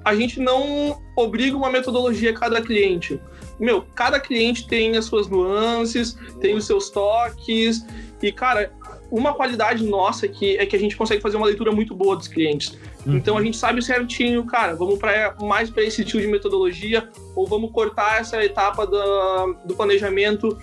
a 0.05 0.15
gente 0.15 0.41
não 0.41 1.01
obriga 1.17 1.57
uma 1.57 1.71
metodologia 1.71 2.31
a 2.31 2.35
cada 2.35 2.61
cliente. 2.61 3.21
Meu, 3.61 3.85
cada 3.95 4.19
cliente 4.19 4.67
tem 4.67 4.97
as 4.97 5.05
suas 5.05 5.29
nuances, 5.29 6.17
tem 6.41 6.57
os 6.57 6.67
seus 6.67 6.91
toques, 6.91 7.85
e, 8.23 8.33
cara, 8.33 8.73
uma 9.11 9.35
qualidade 9.35 9.85
nossa 9.85 10.27
aqui 10.27 10.57
é 10.57 10.65
que 10.65 10.77
a 10.77 10.79
gente 10.79 10.97
consegue 10.97 11.21
fazer 11.21 11.37
uma 11.37 11.47
leitura 11.47 11.73
muito 11.73 11.95
boa 11.95 12.17
dos 12.17 12.29
clientes. 12.29 12.79
Uhum. 13.05 13.17
Então 13.17 13.37
a 13.37 13.43
gente 13.43 13.57
sabe 13.57 13.83
certinho, 13.83 14.45
cara, 14.45 14.75
vamos 14.75 14.99
para 14.99 15.35
mais 15.41 15.71
para 15.71 15.83
esse 15.83 16.05
tipo 16.05 16.21
de 16.21 16.29
metodologia 16.29 17.09
ou 17.35 17.47
vamos 17.47 17.73
cortar 17.73 18.21
essa 18.21 18.43
etapa 18.45 18.87
do, 18.87 19.57
do 19.65 19.75
planejamento, 19.75 20.57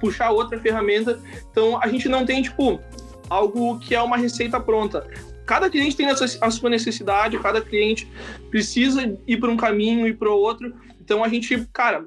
puxar 0.00 0.30
outra 0.30 0.58
ferramenta. 0.58 1.20
Então 1.50 1.78
a 1.80 1.86
gente 1.88 2.08
não 2.08 2.24
tem 2.24 2.42
tipo 2.42 2.80
algo 3.28 3.78
que 3.78 3.94
é 3.94 4.00
uma 4.00 4.16
receita 4.16 4.58
pronta. 4.60 5.06
Cada 5.44 5.70
cliente 5.70 5.96
tem 5.96 6.08
a 6.08 6.50
sua 6.50 6.68
necessidade, 6.68 7.38
cada 7.38 7.60
cliente 7.60 8.08
precisa 8.50 9.16
ir 9.26 9.36
para 9.38 9.50
um 9.50 9.56
caminho 9.56 10.06
e 10.08 10.12
para 10.12 10.30
o 10.30 10.36
outro. 10.36 10.74
Então 11.00 11.22
a 11.22 11.28
gente, 11.28 11.66
cara, 11.72 12.04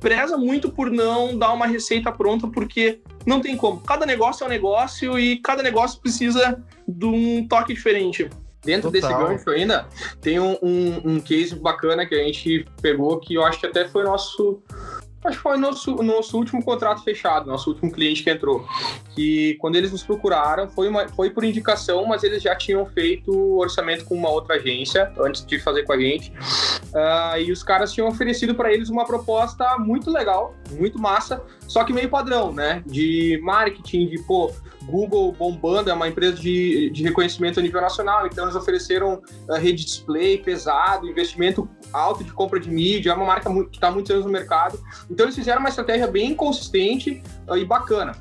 preza 0.00 0.36
muito 0.36 0.70
por 0.70 0.90
não 0.90 1.38
dar 1.38 1.52
uma 1.52 1.66
receita 1.66 2.10
pronta, 2.10 2.48
porque 2.48 3.00
não 3.24 3.40
tem 3.40 3.56
como. 3.56 3.80
Cada 3.80 4.04
negócio 4.04 4.44
é 4.44 4.46
um 4.46 4.50
negócio 4.50 5.18
e 5.18 5.38
cada 5.38 5.62
negócio 5.62 6.00
precisa 6.00 6.62
de 6.86 7.06
um 7.06 7.46
toque 7.46 7.72
diferente. 7.72 8.28
Dentro 8.64 8.90
Total. 8.90 9.10
desse 9.10 9.22
gancho 9.22 9.50
ainda, 9.50 9.86
tem 10.20 10.40
um, 10.40 10.56
um, 10.60 11.00
um, 11.04 11.20
case 11.20 11.54
bacana 11.54 12.04
que 12.04 12.16
a 12.16 12.24
gente 12.24 12.66
pegou 12.82 13.20
que 13.20 13.34
eu 13.34 13.44
acho 13.44 13.60
que 13.60 13.66
até 13.66 13.86
foi 13.86 14.02
nosso 14.02 14.60
acho 15.24 15.36
que 15.36 15.42
foi 15.42 15.56
nosso, 15.56 15.94
nosso 15.96 16.36
último 16.36 16.64
contrato 16.64 17.02
fechado, 17.02 17.46
nosso 17.46 17.70
último 17.70 17.90
cliente 17.90 18.22
que 18.22 18.30
entrou. 18.30 18.66
Que 19.14 19.54
quando 19.54 19.76
eles 19.76 19.90
nos 19.90 20.02
procuraram, 20.02 20.68
foi, 20.68 20.88
uma, 20.88 21.08
foi 21.08 21.30
por 21.30 21.44
indicação, 21.44 22.06
mas 22.06 22.22
eles 22.22 22.42
já 22.42 22.54
tinham 22.54 22.84
feito 22.86 23.32
orçamento 23.58 24.04
com 24.04 24.14
uma 24.14 24.30
outra 24.30 24.56
agência 24.56 25.12
antes 25.18 25.44
de 25.44 25.58
fazer 25.58 25.84
com 25.84 25.92
a 25.92 25.98
gente. 25.98 26.30
Uh, 26.30 27.38
e 27.40 27.52
os 27.52 27.62
caras 27.62 27.92
tinham 27.92 28.08
oferecido 28.08 28.54
para 28.54 28.72
eles 28.72 28.88
uma 28.88 29.04
proposta 29.04 29.76
muito 29.78 30.10
legal, 30.10 30.54
muito 30.70 30.98
massa, 30.98 31.42
só 31.66 31.84
que 31.84 31.92
meio 31.92 32.08
padrão, 32.08 32.52
né? 32.52 32.82
De 32.86 33.40
marketing, 33.42 34.06
de 34.06 34.18
pô, 34.22 34.52
Google 34.84 35.32
bombando, 35.32 35.90
é 35.90 35.94
uma 35.94 36.08
empresa 36.08 36.36
de, 36.36 36.90
de 36.90 37.02
reconhecimento 37.02 37.58
a 37.58 37.62
nível 37.62 37.80
nacional, 37.80 38.26
então 38.26 38.44
eles 38.44 38.56
ofereceram 38.56 39.20
uh, 39.48 39.54
rede 39.54 39.84
display 39.84 40.38
pesado, 40.38 41.08
investimento 41.08 41.68
alto 41.92 42.22
de 42.22 42.32
compra 42.32 42.60
de 42.60 42.70
mídia, 42.70 43.10
é 43.10 43.14
uma 43.14 43.26
marca 43.26 43.48
muito, 43.50 43.70
que 43.70 43.76
está 43.76 43.90
muitos 43.90 44.10
anos 44.10 44.24
no 44.24 44.30
mercado. 44.30 44.78
Então 45.10 45.26
eles 45.26 45.34
fizeram 45.34 45.60
uma 45.60 45.68
estratégia 45.68 46.06
bem 46.06 46.34
consistente 46.34 47.22
uh, 47.48 47.56
e 47.56 47.64
bacana. 47.64 48.12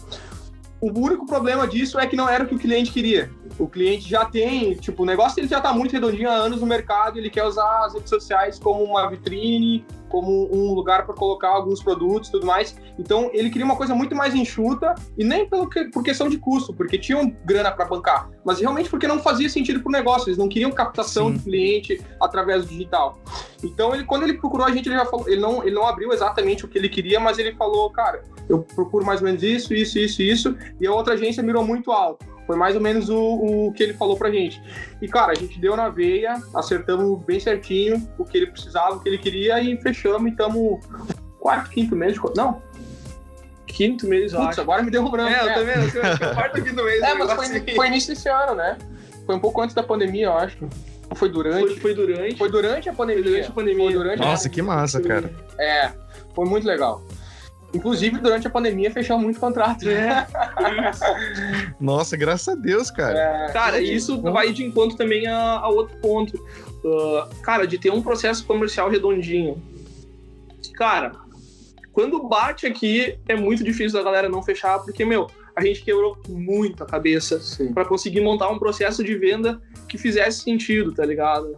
O 0.82 0.92
único 1.00 1.26
problema 1.26 1.68
disso 1.68 2.00
é 2.00 2.06
que 2.06 2.16
não 2.16 2.28
era 2.28 2.44
o 2.44 2.48
que 2.48 2.56
o 2.56 2.60
cliente 2.60 2.92
queria. 2.92 3.32
O 3.58 3.68
cliente 3.68 4.10
já 4.10 4.26
tem, 4.26 4.74
tipo, 4.76 5.04
o 5.04 5.06
negócio 5.06 5.36
dele 5.38 5.48
já 5.48 5.58
está 5.58 5.74
muito 5.74 5.94
redondinho 5.94 6.30
há 6.30 6.34
anos 6.34 6.60
no 6.60 6.68
mercado, 6.68 7.18
ele 7.18 7.30
quer 7.30 7.46
usar 7.46 7.86
as 7.86 7.94
redes 7.94 8.10
sociais 8.10 8.60
como 8.60 8.84
uma 8.84 9.10
vitrine, 9.10 9.86
como 10.10 10.50
um 10.54 10.74
lugar 10.74 11.06
para 11.06 11.16
colocar 11.16 11.50
alguns 11.50 11.82
produtos 11.82 12.30
e 12.30 12.32
tudo 12.32 12.46
mais. 12.46 12.78
Então 12.98 13.30
ele 13.34 13.50
queria 13.50 13.66
uma 13.66 13.76
coisa 13.76 13.96
muito 13.96 14.16
mais 14.16 14.36
enxuta 14.36 14.96
e 15.18 15.24
nem 15.24 15.48
pelo 15.48 15.70
que, 15.70 15.86
por 15.86 16.04
questão 16.04 16.30
de 16.30 16.38
custo, 16.38 16.74
porque 16.74 16.98
tinham 16.98 17.36
grana 17.44 17.72
para 17.72 17.86
bancar, 17.86 18.30
mas 18.46 18.60
realmente 18.60 18.90
porque 18.90 19.08
não 19.08 19.20
fazia 19.20 19.50
sentido 19.50 19.82
para 19.82 19.90
o 19.90 19.92
negócio. 19.92 20.30
Eles 20.30 20.38
não 20.38 20.50
queriam 20.50 20.72
captação 20.72 21.28
Sim. 21.28 21.34
de 21.34 21.44
cliente 21.44 22.02
através 22.20 22.66
do 22.66 22.70
digital. 22.70 23.20
Então 23.64 23.94
ele, 23.94 24.04
quando 24.04 24.24
ele 24.24 24.34
procurou 24.34 24.66
a 24.66 24.72
gente, 24.72 24.88
ele 24.88 24.98
já 24.98 25.06
falou, 25.06 25.28
ele 25.28 25.42
não, 25.42 25.64
ele 25.64 25.76
não 25.76 25.88
abriu 25.88 26.12
exatamente 26.12 26.66
o 26.66 26.68
que 26.68 26.78
ele 26.78 26.90
queria, 26.90 27.20
mas 27.20 27.38
ele 27.38 27.54
falou, 27.56 27.90
cara, 27.90 28.24
eu 28.48 28.60
procuro 28.60 29.06
mais 29.06 29.22
ou 29.22 29.26
menos 29.26 29.44
isso, 29.44 29.74
isso, 29.74 29.98
isso, 29.98 30.22
isso, 30.22 30.58
e 30.80 30.86
a 30.86 30.94
outra 30.94 31.14
agência 31.14 31.42
mirou 31.42 31.64
muito 31.64 31.92
alto. 31.92 32.35
Foi 32.46 32.56
mais 32.56 32.76
ou 32.76 32.82
menos 32.82 33.10
o, 33.10 33.18
o 33.18 33.74
que 33.74 33.82
ele 33.82 33.94
falou 33.94 34.16
pra 34.18 34.30
gente. 34.30 34.62
E, 35.02 35.08
cara, 35.08 35.32
a 35.32 35.36
gente 35.36 35.60
deu 35.60 35.76
na 35.76 35.90
veia, 35.90 36.42
acertamos 36.54 37.20
bem 37.24 37.40
certinho 37.40 38.08
o 38.18 38.26
que 38.26 38.38
ele 38.38 38.48
precisava, 38.48 38.96
o 38.96 39.00
que 39.00 39.10
ele 39.10 39.18
queria 39.18 39.60
e 39.60 39.76
fechamos 39.82 40.28
e 40.28 40.32
estamos 40.32 40.80
quarto, 41.40 41.70
quinto 41.70 41.96
mês 41.96 42.14
de... 42.14 42.20
Não, 42.36 42.62
quinto 43.76 44.08
mês, 44.08 44.32
Putz, 44.32 44.48
acho. 44.48 44.62
agora 44.62 44.82
me 44.82 44.90
deu 44.90 45.04
um 45.04 45.12
branco. 45.12 45.32
É, 45.32 45.42
eu 45.42 45.46
né? 45.46 45.54
também, 45.54 46.34
quarto, 46.34 46.64
quinto 46.64 46.84
mês. 46.84 47.02
É, 47.04 47.14
mas 47.14 47.32
foi, 47.34 47.76
foi, 47.76 47.88
início 47.88 48.14
desse 48.14 48.30
ano, 48.30 48.56
né? 48.56 48.78
Foi 49.26 49.36
um 49.36 49.40
pouco 49.40 49.62
antes 49.62 49.76
da 49.76 49.84
pandemia, 49.84 50.28
eu 50.28 50.38
acho. 50.38 50.58
Foi 51.16 51.30
durante? 51.30 51.68
Foi, 51.68 51.80
foi 51.80 51.94
durante. 51.94 52.38
Foi 52.38 52.50
durante 52.50 52.90
a 52.90 52.94
pandemia. 52.94 53.24
Foi 53.24 53.32
durante 53.32 53.48
a 53.48 53.54
pandemia. 53.54 53.92
Durante 53.92 54.20
Nossa, 54.20 54.48
a... 54.48 54.52
que 54.52 54.62
massa, 54.62 55.02
cara. 55.02 55.32
É, 55.60 55.92
foi 56.34 56.46
muito 56.46 56.66
legal. 56.66 57.04
Inclusive, 57.76 58.20
durante 58.20 58.48
a 58.48 58.50
pandemia, 58.50 58.90
fechou 58.90 59.20
muito 59.20 59.38
contrato. 59.40 59.88
É. 59.90 60.26
Nossa, 61.80 62.16
graças 62.16 62.48
a 62.48 62.56
Deus, 62.56 62.90
cara. 62.90 63.20
É, 63.20 63.52
cara, 63.52 63.82
isso 63.82 64.22
vai 64.22 64.54
de 64.54 64.64
encontro 64.64 64.96
também 64.96 65.28
a, 65.28 65.60
a 65.60 65.68
outro 65.68 65.98
ponto. 65.98 66.38
Uh, 66.84 67.42
cara, 67.42 67.68
de 67.68 67.78
ter 67.78 67.92
um 67.92 68.02
processo 68.02 68.46
comercial 68.46 68.90
redondinho. 68.90 69.62
Cara, 70.76 71.12
quando 71.92 72.28
bate 72.28 72.66
aqui, 72.66 73.18
é 73.28 73.36
muito 73.36 73.64
difícil 73.64 73.98
da 73.98 74.04
galera 74.04 74.30
não 74.30 74.42
fechar, 74.42 74.80
porque, 74.80 75.04
meu, 75.04 75.28
a 75.56 75.64
gente 75.64 75.84
quebrou 75.84 76.18
muito 76.30 76.82
a 76.82 76.86
cabeça 76.86 77.42
para 77.74 77.84
conseguir 77.84 78.22
montar 78.22 78.50
um 78.50 78.60
processo 78.60 79.04
de 79.04 79.16
venda 79.16 79.62
que 79.88 79.98
fizesse 79.98 80.42
sentido, 80.42 80.94
tá 80.94 81.06
ligado? 81.06 81.58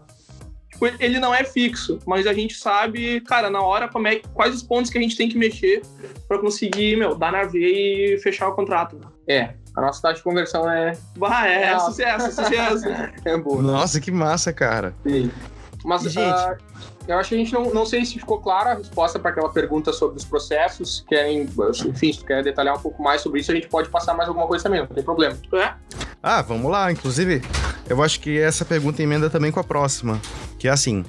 Ele 1.00 1.20
não 1.20 1.34
é 1.34 1.44
fixo, 1.44 2.00
mas 2.06 2.28
a 2.28 2.34
gente 2.34 2.56
sabe, 2.56 3.22
cara, 3.22 3.50
na 3.50 3.62
hora 3.62 3.88
como 3.88 4.08
é, 4.08 4.22
quais 4.34 4.56
os 4.56 4.63
pontos 4.63 4.92
que 4.92 4.98
a 4.98 5.02
gente 5.02 5.16
tem 5.16 5.30
que 5.30 5.38
mexer 5.38 5.82
para 6.28 6.40
conseguir, 6.40 6.98
meu, 6.98 7.16
dar 7.16 7.32
na 7.32 7.44
veia 7.44 8.16
e 8.16 8.20
fechar 8.20 8.48
o 8.48 8.54
contrato. 8.54 9.00
É, 9.28 9.54
a 9.76 9.82
nossa 9.82 10.02
taxa 10.02 10.16
de 10.16 10.24
conversão 10.24 10.70
é. 10.70 10.94
Bah, 11.18 11.48
é, 11.48 11.63
é 11.63 11.80
sucesso, 11.80 12.32
sucesso. 12.32 12.86
é 13.26 13.38
boa. 13.38 13.62
Nossa, 13.62 14.00
que 14.00 14.12
massa, 14.12 14.52
cara. 14.52 14.94
Sim. 15.04 15.32
Mas, 15.84 16.04
gente, 16.04 16.20
uh, 16.20 16.58
eu 17.08 17.17
acho 17.17 17.30
que 17.30 17.36
a 17.36 17.38
gente 17.38 17.54
não, 17.54 17.74
não 17.74 17.86
sei 17.86 18.06
se 18.06 18.20
ficou 18.20 18.39
clara 18.39 18.72
a 18.72 18.76
resposta 18.76 19.17
para 19.17 19.32
aquela 19.32 19.50
pergunta 19.50 19.93
sobre 19.93 20.17
os 20.17 20.26
processos. 20.26 21.06
Querem, 21.08 21.48
enfim, 21.86 22.12
se 22.12 22.20
tu 22.20 22.26
quer 22.26 22.43
detalhar 22.43 22.76
um 22.76 22.80
pouco 22.80 23.02
mais 23.02 23.22
sobre 23.22 23.39
isso, 23.39 23.52
a 23.52 23.56
gente 23.56 23.67
pode 23.67 23.89
passar 23.89 24.13
mais 24.13 24.28
alguma 24.28 24.48
coisa 24.48 24.63
também, 24.63 24.82
não 24.82 24.88
tem 24.88 25.04
problema. 25.04 25.38
É? 25.54 25.74
Ah, 26.22 26.41
vamos 26.41 26.70
lá. 26.70 26.91
Inclusive, 26.91 27.41
eu 27.89 28.04
acho 28.04 28.20
que 28.20 28.38
essa 28.38 28.65
pergunta 28.65 29.02
emenda 29.02 29.30
também 29.30 29.52
com 29.52 29.60
a 29.60 29.63
próxima, 29.63 30.20
que 30.60 30.67
é 30.67 30.72
assim: 30.72 31.06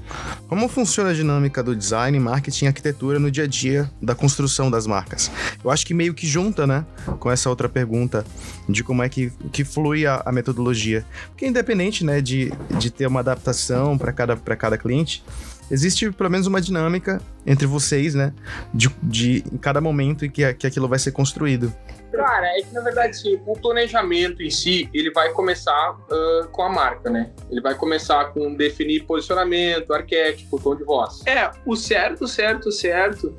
como 0.48 0.68
funciona 0.68 1.10
a 1.10 1.12
dinâmica 1.12 1.62
do 1.62 1.74
design, 1.74 2.18
marketing 2.20 2.66
e 2.66 2.68
arquitetura 2.68 3.18
no 3.18 3.30
dia 3.30 3.44
a 3.44 3.46
dia 3.46 3.90
da 4.00 4.14
construção 4.14 4.70
das 4.70 4.86
marcas? 4.86 5.30
Eu 5.64 5.70
acho 5.70 5.84
que 5.84 5.92
meio 5.92 6.14
que 6.14 6.26
junta, 6.26 6.66
né, 6.66 6.86
com 7.18 7.30
essa 7.30 7.50
outra 7.50 7.68
pergunta 7.68 8.24
de 8.68 8.84
como 8.84 9.02
é 9.02 9.08
que, 9.08 9.32
que 9.50 9.64
flui 9.64 10.06
a, 10.06 10.22
a 10.24 10.30
metodologia. 10.30 11.04
Porque 11.28 11.46
independente, 11.46 12.04
né, 12.04 12.20
de, 12.20 12.52
de 12.78 12.90
ter 12.90 13.06
uma 13.06 13.20
adaptação 13.20 13.98
para 13.98 14.12
cada, 14.12 14.36
cada 14.36 14.78
cliente, 14.78 15.24
existe 15.70 16.10
pelo 16.10 16.30
menos 16.30 16.46
uma 16.46 16.60
dinâmica 16.60 17.20
entre 17.46 17.66
vocês, 17.66 18.14
né? 18.14 18.32
De, 18.72 18.88
de 19.02 19.44
em 19.52 19.56
cada 19.56 19.80
momento 19.80 20.24
em 20.24 20.30
que, 20.30 20.52
que 20.54 20.66
aquilo 20.66 20.88
vai 20.88 20.98
ser 20.98 21.12
construído. 21.12 21.72
Cara, 22.12 22.46
é 22.58 22.62
que 22.62 22.72
na 22.72 22.80
verdade 22.80 23.16
sim, 23.16 23.38
o 23.46 23.54
planejamento 23.54 24.42
em 24.42 24.50
si, 24.50 24.88
ele 24.94 25.10
vai 25.10 25.30
começar 25.32 25.92
uh, 25.92 26.48
com 26.50 26.62
a 26.62 26.68
marca, 26.68 27.10
né? 27.10 27.30
Ele 27.50 27.60
vai 27.60 27.74
começar 27.74 28.32
com 28.32 28.54
definir 28.54 29.04
posicionamento, 29.04 29.92
arquétipo, 29.92 30.58
tom 30.60 30.74
de 30.74 30.84
voz. 30.84 31.22
É, 31.26 31.50
o 31.66 31.76
certo, 31.76 32.26
certo, 32.26 32.72
certo. 32.72 33.34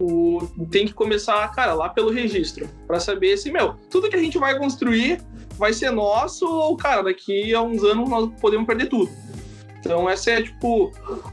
O, 0.00 0.48
tem 0.70 0.86
que 0.86 0.94
começar, 0.94 1.46
cara, 1.52 1.74
lá 1.74 1.88
pelo 1.88 2.10
registro, 2.10 2.68
para 2.86 3.00
saber 3.00 3.36
se, 3.36 3.50
meu, 3.50 3.74
tudo 3.90 4.08
que 4.08 4.14
a 4.14 4.20
gente 4.20 4.38
vai 4.38 4.56
construir 4.56 5.20
vai 5.58 5.72
ser 5.72 5.90
nosso 5.90 6.46
ou, 6.46 6.76
cara, 6.76 7.02
daqui 7.02 7.52
a 7.52 7.60
uns 7.60 7.82
anos 7.82 8.08
nós 8.08 8.30
podemos 8.40 8.66
perder 8.66 8.86
tudo. 8.86 9.10
Então, 9.88 10.06
essa 10.06 10.32
é, 10.32 10.42
tipo, 10.42 10.92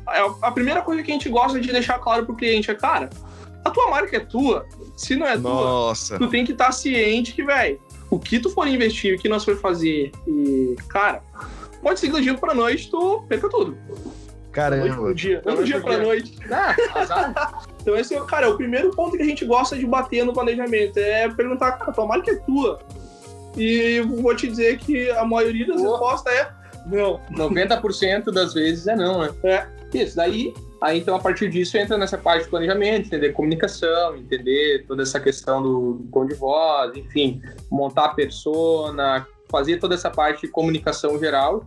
é 0.09 0.21
a 0.41 0.49
primeira 0.49 0.81
coisa 0.81 1.03
que 1.03 1.11
a 1.11 1.13
gente 1.13 1.27
gosta 1.27 1.59
de 1.59 1.69
deixar 1.69 1.99
claro 1.99 2.25
pro 2.25 2.37
cliente 2.37 2.71
é, 2.71 2.73
cara, 2.73 3.09
a 3.65 3.69
tua 3.69 3.89
marca 3.89 4.15
é 4.15 4.21
tua. 4.21 4.65
Se 4.95 5.13
não 5.17 5.27
é 5.27 5.35
Nossa. 5.35 6.17
tua, 6.17 6.25
tu 6.25 6.31
tem 6.31 6.45
que 6.45 6.53
estar 6.53 6.67
tá 6.67 6.71
ciente 6.71 7.33
que, 7.33 7.43
velho, 7.43 7.77
o 8.09 8.17
que 8.17 8.39
tu 8.39 8.49
for 8.49 8.65
investir, 8.65 9.13
o 9.13 9.21
que 9.21 9.27
nós 9.27 9.43
for 9.43 9.57
fazer, 9.57 10.09
e, 10.25 10.73
cara, 10.87 11.21
pode 11.83 11.99
ser 11.99 12.07
que 12.07 12.13
do 12.13 12.21
dia 12.21 12.33
pra 12.33 12.53
noite 12.53 12.89
tu 12.89 13.25
perca 13.27 13.49
tudo. 13.49 13.77
Caramba. 14.53 14.85
Noite 14.85 14.95
pro 14.95 15.13
dia, 15.13 15.41
não 15.45 15.55
do 15.57 15.65
dia 15.65 15.81
pra 15.81 15.97
noite. 15.97 16.39
Ah, 16.49 17.61
então 17.81 17.97
esse 17.97 18.15
é, 18.15 18.21
cara, 18.21 18.45
é 18.45 18.49
o 18.49 18.55
primeiro 18.55 18.89
ponto 18.91 19.17
que 19.17 19.23
a 19.23 19.25
gente 19.25 19.43
gosta 19.43 19.75
de 19.75 19.85
bater 19.85 20.23
no 20.23 20.31
planejamento, 20.31 20.97
é 20.97 21.27
perguntar, 21.27 21.73
cara, 21.73 21.91
tua 21.91 22.05
marca 22.05 22.31
é 22.31 22.35
tua. 22.37 22.79
E 23.57 23.99
vou 23.99 24.33
te 24.33 24.47
dizer 24.47 24.77
que 24.77 25.11
a 25.11 25.25
maioria 25.25 25.67
das 25.67 25.81
respostas 25.81 26.33
é 26.33 26.54
não. 26.85 27.19
90% 27.31 28.31
das 28.31 28.53
vezes 28.53 28.87
é 28.87 28.95
não, 28.95 29.21
né? 29.21 29.29
É. 29.43 29.67
Isso, 29.93 30.15
daí 30.15 30.53
Aí, 30.81 30.99
então, 30.99 31.15
a 31.15 31.19
partir 31.19 31.49
disso, 31.49 31.77
entra 31.77 31.97
nessa 31.97 32.15
parte 32.15 32.43
de 32.43 32.49
planejamento, 32.49 33.07
entender 33.07 33.31
comunicação, 33.31 34.15
entender 34.15 34.85
toda 34.87 35.01
essa 35.01 35.19
questão 35.19 35.59
do 35.59 36.05
tom 36.11 36.27
de 36.27 36.35
voz, 36.35 36.95
enfim, 36.95 37.41
montar 37.71 38.05
a 38.05 38.09
persona, 38.09 39.25
fazer 39.49 39.77
toda 39.77 39.95
essa 39.95 40.11
parte 40.11 40.41
de 40.41 40.47
comunicação 40.49 41.17
geral. 41.17 41.65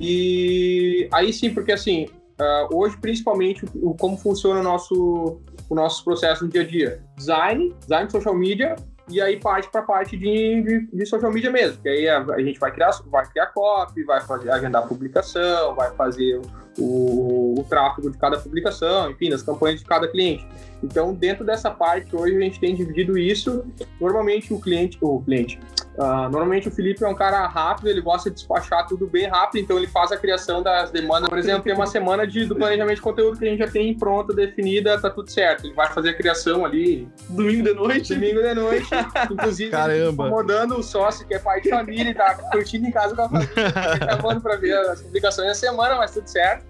E 0.00 1.08
aí 1.12 1.30
sim, 1.32 1.52
porque 1.52 1.72
assim, 1.72 2.06
uh, 2.40 2.74
hoje, 2.74 2.96
principalmente, 2.96 3.66
o, 3.74 3.94
como 3.94 4.16
funciona 4.16 4.60
o 4.60 4.62
nosso, 4.62 5.40
o 5.68 5.74
nosso 5.74 6.02
processo 6.02 6.44
no 6.44 6.50
dia 6.50 6.62
a 6.62 6.66
dia. 6.66 7.02
Design, 7.16 7.74
design 7.80 8.06
de 8.06 8.12
social 8.12 8.34
media, 8.34 8.76
e 9.08 9.20
aí 9.20 9.38
parte 9.38 9.68
para 9.68 9.82
a 9.82 9.84
parte 9.84 10.16
de, 10.16 10.62
de, 10.62 10.86
de, 10.86 11.06
social 11.06 11.30
media 11.30 11.50
mesmo, 11.50 11.80
que 11.82 11.88
aí 11.88 12.08
a, 12.08 12.18
a, 12.22 12.40
gente 12.40 12.58
vai 12.58 12.72
criar, 12.72 12.90
vai 13.06 13.26
criar 13.26 13.46
copy, 13.48 14.02
vai 14.04 14.20
fazer, 14.22 14.50
agendar 14.50 14.88
publicação, 14.88 15.74
vai 15.74 15.94
fazer 15.94 16.40
o, 16.78 17.60
o, 17.60 17.64
tráfego 17.64 18.10
de 18.10 18.18
cada 18.18 18.38
publicação, 18.38 19.10
enfim, 19.10 19.30
das 19.30 19.42
campanhas 19.42 19.80
de 19.80 19.86
cada 19.86 20.08
cliente. 20.08 20.46
Então, 20.82 21.14
dentro 21.14 21.44
dessa 21.44 21.70
parte, 21.70 22.14
hoje 22.14 22.36
a 22.36 22.40
gente 22.40 22.60
tem 22.60 22.74
dividido 22.74 23.16
isso. 23.16 23.64
Normalmente 24.00 24.52
o 24.52 24.60
cliente, 24.60 24.98
o 25.00 25.20
cliente, 25.20 25.58
Uh, 25.94 26.28
normalmente 26.28 26.66
o 26.66 26.72
Felipe 26.72 27.04
é 27.04 27.08
um 27.08 27.14
cara 27.14 27.46
rápido, 27.46 27.88
ele 27.88 28.00
gosta 28.00 28.28
de 28.28 28.34
despachar 28.34 28.84
tudo 28.86 29.06
bem 29.06 29.28
rápido, 29.28 29.62
então 29.62 29.76
ele 29.78 29.86
faz 29.86 30.10
a 30.10 30.16
criação 30.16 30.60
das 30.60 30.90
demandas. 30.90 31.28
Por 31.28 31.38
exemplo, 31.38 31.62
tem 31.62 31.72
uma 31.72 31.86
semana 31.86 32.26
de, 32.26 32.46
do 32.46 32.56
planejamento 32.56 32.96
de 32.96 33.02
conteúdo 33.02 33.38
que 33.38 33.46
a 33.46 33.48
gente 33.48 33.60
já 33.60 33.68
tem 33.68 33.96
pronta, 33.96 34.34
definida, 34.34 35.00
tá 35.00 35.08
tudo 35.08 35.30
certo. 35.30 35.66
Ele 35.66 35.74
vai 35.74 35.86
fazer 35.92 36.10
a 36.10 36.14
criação 36.14 36.64
ali. 36.64 37.08
Domingo 37.28 37.62
de 37.62 37.74
noite? 37.74 38.12
Domingo 38.12 38.42
de 38.42 38.54
noite. 38.54 38.88
Inclusive, 39.30 39.70
Caramba. 39.70 40.26
incomodando 40.26 40.76
o 40.76 40.82
sócio, 40.82 41.24
que 41.28 41.34
é 41.34 41.38
pai 41.38 41.60
de 41.60 41.70
família 41.70 42.10
e 42.10 42.14
tá 42.14 42.34
curtindo 42.50 42.88
em 42.88 42.90
casa 42.90 43.14
com 43.14 43.22
a 43.22 43.28
família. 43.28 43.54
Acabando 44.02 44.40
pra 44.40 44.56
ver 44.56 44.76
as 44.76 45.00
publicações 45.00 45.46
da 45.46 45.54
semana, 45.54 45.94
mas 45.94 46.10
tudo 46.10 46.26
certo. 46.26 46.63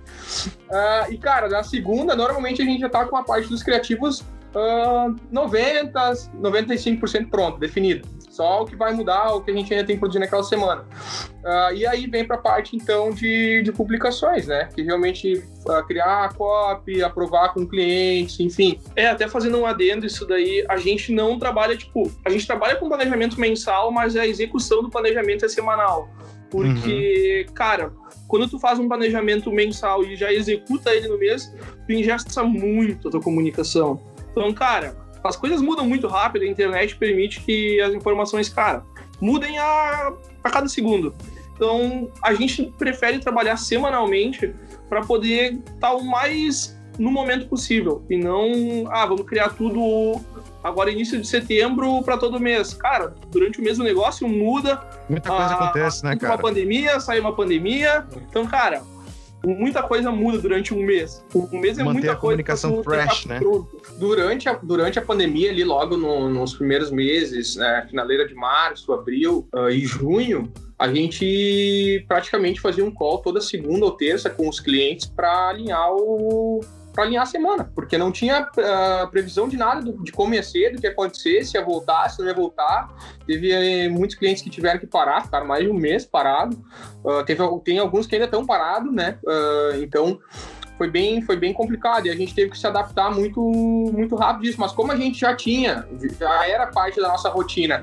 Uh, 0.47 1.13
e, 1.13 1.19
cara, 1.19 1.49
na 1.49 1.63
segunda, 1.63 2.17
normalmente 2.17 2.61
a 2.61 2.65
gente 2.65 2.81
já 2.81 2.89
tá 2.89 3.05
com 3.05 3.17
a 3.17 3.23
parte 3.23 3.49
dos 3.49 3.63
criativos 3.63 4.21
uh, 4.21 5.15
90, 5.31 6.13
95% 6.41 7.31
pronto, 7.31 7.59
definido. 7.59 8.09
Só 8.35 8.62
o 8.62 8.64
que 8.64 8.75
vai 8.75 8.92
mudar, 8.92 9.33
o 9.33 9.40
que 9.40 9.53
a 9.53 9.55
gente 9.55 9.73
ainda 9.73 9.87
tem 9.87 9.94
que 9.94 10.01
produzir 10.01 10.18
naquela 10.18 10.42
semana. 10.42 10.85
Uh, 11.44 11.73
e 11.73 11.87
aí 11.87 12.09
vem 12.09 12.25
para 12.25 12.35
a 12.35 12.38
parte, 12.40 12.75
então, 12.75 13.11
de, 13.11 13.62
de 13.62 13.70
publicações, 13.70 14.49
né? 14.49 14.68
Que 14.75 14.83
realmente 14.83 15.37
uh, 15.68 15.87
criar 15.87 16.25
a 16.25 16.29
copy, 16.35 17.01
aprovar 17.01 17.55
com 17.55 17.64
clientes, 17.64 18.40
enfim. 18.40 18.81
É, 18.97 19.07
até 19.07 19.29
fazendo 19.29 19.57
um 19.59 19.64
adendo 19.64 20.05
isso 20.05 20.27
daí, 20.27 20.64
a 20.68 20.77
gente 20.79 21.12
não 21.12 21.38
trabalha, 21.38 21.77
tipo, 21.77 22.11
a 22.25 22.31
gente 22.31 22.44
trabalha 22.44 22.75
com 22.75 22.88
planejamento 22.88 23.38
mensal, 23.38 23.92
mas 23.92 24.16
a 24.16 24.27
execução 24.27 24.83
do 24.83 24.90
planejamento 24.90 25.44
é 25.44 25.49
semanal. 25.49 26.09
Porque, 26.51 27.47
uhum. 27.47 27.55
cara, 27.55 27.92
quando 28.27 28.49
tu 28.49 28.59
faz 28.59 28.81
um 28.81 28.88
planejamento 28.88 29.49
mensal 29.53 30.03
e 30.03 30.16
já 30.16 30.33
executa 30.33 30.92
ele 30.92 31.07
no 31.07 31.18
mês, 31.18 31.55
tu 31.87 31.92
ingesta 31.92 32.42
muito 32.42 33.07
a 33.07 33.11
tua 33.12 33.20
comunicação. 33.20 34.03
Então, 34.33 34.53
cara, 34.53 35.04
as 35.25 35.37
coisas 35.37 35.61
mudam 35.61 35.87
muito 35.87 36.07
rápido, 36.07 36.43
a 36.43 36.47
internet 36.47 36.97
permite 36.97 37.41
que 37.41 37.81
as 37.81 37.95
informações, 37.95 38.49
cara, 38.49 38.85
mudem 39.21 39.59
a, 39.59 40.13
a 40.43 40.51
cada 40.51 40.69
segundo. 40.69 41.15
Então, 41.55 42.11
a 42.23 42.35
gente 42.35 42.65
prefere 42.79 43.19
trabalhar 43.19 43.57
semanalmente 43.57 44.55
para 44.89 45.03
poder 45.03 45.55
estar 45.55 45.89
tá 45.89 45.95
o 45.95 46.05
mais 46.05 46.77
no 46.99 47.11
momento 47.11 47.49
possível 47.49 48.05
e 48.09 48.17
não, 48.17 48.87
ah, 48.89 49.05
vamos 49.07 49.25
criar 49.27 49.51
tudo 49.51 50.21
agora 50.63 50.91
início 50.91 51.21
de 51.21 51.27
setembro 51.27 52.03
para 52.03 52.17
todo 52.17 52.39
mês. 52.39 52.75
Cara, 52.75 53.15
durante 53.31 53.61
o 53.61 53.63
mês 53.63 53.79
o 53.79 53.83
negócio 53.83 54.29
muda. 54.29 54.81
Muita 55.09 55.29
coisa 55.29 55.45
a, 55.45 55.55
acontece, 55.55 56.05
né, 56.05 56.17
cara? 56.17 56.35
Uma 56.35 56.43
pandemia, 56.43 57.01
sai 57.01 57.21
uma 57.21 57.35
pandemia. 57.35 58.07
Então, 58.29 58.47
cara, 58.47 58.83
muita 59.47 59.83
coisa 59.83 60.11
muda 60.11 60.39
durante 60.39 60.73
um 60.75 60.83
mês. 60.83 61.25
Um 61.35 61.59
mês 61.59 61.79
é 61.79 61.85
Manter 61.85 61.99
muita 61.99 62.13
a 62.13 62.17
comunicação 62.17 62.83
fresh, 62.83 63.27
né? 63.27 63.41
Durante 63.99 64.49
a, 64.49 64.55
durante 64.55 64.99
a 64.99 65.03
pandemia, 65.03 65.51
ali 65.51 65.65
logo 65.65 65.97
no, 65.97 66.29
nos 66.29 66.55
primeiros 66.55 66.91
meses, 66.91 67.57
né, 67.57 67.87
finaleira 67.89 68.27
de 68.27 68.35
março, 68.35 68.93
abril 68.93 69.49
uh, 69.55 69.69
e 69.69 69.85
junho, 69.85 70.53
a 70.79 70.93
gente 70.93 72.05
praticamente 72.09 72.61
fazia 72.61 72.85
um 72.85 72.91
call 72.91 73.19
toda 73.19 73.41
segunda 73.41 73.85
ou 73.85 73.93
terça 73.93 74.29
com 74.29 74.49
os 74.49 74.61
clientes 74.61 75.07
para 75.07 75.49
alinhar 75.49 75.93
o 75.93 76.61
para 76.95 77.05
alinhar 77.05 77.25
a 77.25 77.27
semana, 77.27 77.71
porque 77.75 77.99
não 77.99 78.13
tinha 78.13 78.43
uh, 78.43 79.09
previsão 79.11 79.49
de 79.49 79.57
nada 79.57 79.83
do, 79.83 80.03
de 80.03 80.13
como 80.13 80.33
ia 80.33 80.43
ser, 80.43 80.71
do 80.71 80.81
que 80.81 80.87
ia 80.87 80.93
acontecer, 80.93 81.45
se 81.45 81.57
ia 81.57 81.65
voltar, 81.65 82.09
se 82.09 82.21
não 82.21 82.29
ia 82.29 82.35
voltar. 82.35 82.89
Teve 83.27 83.51
eh, 83.51 83.89
muitos 83.89 84.17
clientes 84.17 84.43
que 84.43 84.49
tiveram 84.49 84.79
que 84.79 84.87
parar, 84.87 85.23
ficaram 85.23 85.47
mais 85.47 85.65
de 85.65 85.71
um 85.71 85.75
mês 85.75 86.07
parado. 86.07 86.57
Uh, 87.05 87.25
teve, 87.25 87.43
tem 87.65 87.81
alguns 87.81 88.07
que 88.07 88.15
ainda 88.15 88.27
estão 88.27 88.47
parados, 88.47 88.93
né? 88.95 89.19
Uh, 89.27 89.83
então 89.83 90.21
foi 90.79 90.89
bem, 90.89 91.21
foi 91.23 91.37
bem 91.37 91.53
complicado 91.53 92.07
e 92.07 92.11
a 92.11 92.15
gente 92.15 92.35
teve 92.35 92.51
que 92.51 92.59
se 92.59 92.67
adaptar 92.67 93.11
muito, 93.11 93.41
muito 93.41 94.15
rápido 94.15 94.43
disso. 94.43 94.61
Mas 94.61 94.71
como 94.71 94.93
a 94.93 94.97
gente 94.97 95.19
já 95.19 95.35
tinha, 95.35 95.87
já 96.19 96.47
era 96.47 96.69
parte 96.69 97.01
da 97.01 97.09
nossa 97.09 97.29
rotina, 97.29 97.83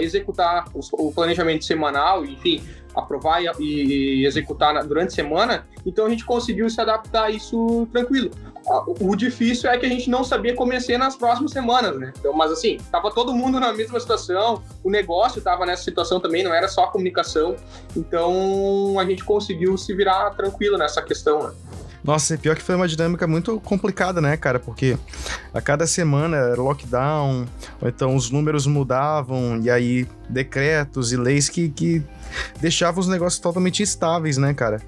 executar 0.00 0.64
o 0.74 1.12
planejamento 1.12 1.64
semanal, 1.64 2.24
enfim, 2.24 2.62
aprovar 2.94 3.42
e, 3.42 3.50
e 3.60 4.26
executar 4.26 4.74
na, 4.74 4.82
durante 4.82 5.08
a 5.08 5.14
semana, 5.14 5.66
então 5.84 6.06
a 6.06 6.10
gente 6.10 6.24
conseguiu 6.24 6.68
se 6.68 6.80
adaptar 6.80 7.24
a 7.24 7.30
isso 7.30 7.86
tranquilo. 7.92 8.30
O 9.00 9.16
difícil 9.16 9.68
é 9.68 9.76
que 9.76 9.84
a 9.84 9.88
gente 9.88 10.08
não 10.08 10.22
sabia 10.22 10.54
como 10.54 10.72
ia 10.72 10.80
ser 10.80 10.96
nas 10.96 11.16
próximas 11.16 11.50
semanas, 11.50 11.98
né? 11.98 12.12
Então, 12.16 12.32
mas 12.32 12.52
assim, 12.52 12.78
tava 12.92 13.10
todo 13.10 13.34
mundo 13.34 13.58
na 13.58 13.72
mesma 13.72 13.98
situação, 13.98 14.62
o 14.84 14.90
negócio 14.90 15.42
tava 15.42 15.66
nessa 15.66 15.82
situação 15.82 16.20
também, 16.20 16.44
não 16.44 16.54
era 16.54 16.68
só 16.68 16.84
a 16.84 16.88
comunicação, 16.88 17.56
então 17.96 18.98
a 18.98 19.04
gente 19.04 19.24
conseguiu 19.24 19.76
se 19.76 19.92
virar 19.94 20.30
tranquilo 20.30 20.78
nessa 20.78 21.02
questão, 21.02 21.42
né? 21.42 21.52
Nossa, 22.04 22.36
pior 22.36 22.56
que 22.56 22.62
foi 22.62 22.74
uma 22.74 22.88
dinâmica 22.88 23.26
muito 23.26 23.60
complicada, 23.60 24.20
né, 24.20 24.36
cara? 24.36 24.58
Porque 24.58 24.96
a 25.54 25.60
cada 25.60 25.86
semana 25.86 26.36
era 26.36 26.60
lockdown, 26.60 27.46
ou 27.80 27.88
então 27.88 28.16
os 28.16 28.30
números 28.30 28.66
mudavam, 28.66 29.60
e 29.62 29.70
aí 29.70 30.06
decretos 30.28 31.12
e 31.12 31.16
leis 31.16 31.48
que, 31.48 31.68
que 31.68 32.02
deixavam 32.60 33.00
os 33.00 33.08
negócios 33.08 33.40
totalmente 33.40 33.82
instáveis, 33.82 34.36
né, 34.36 34.52
cara? 34.52 34.82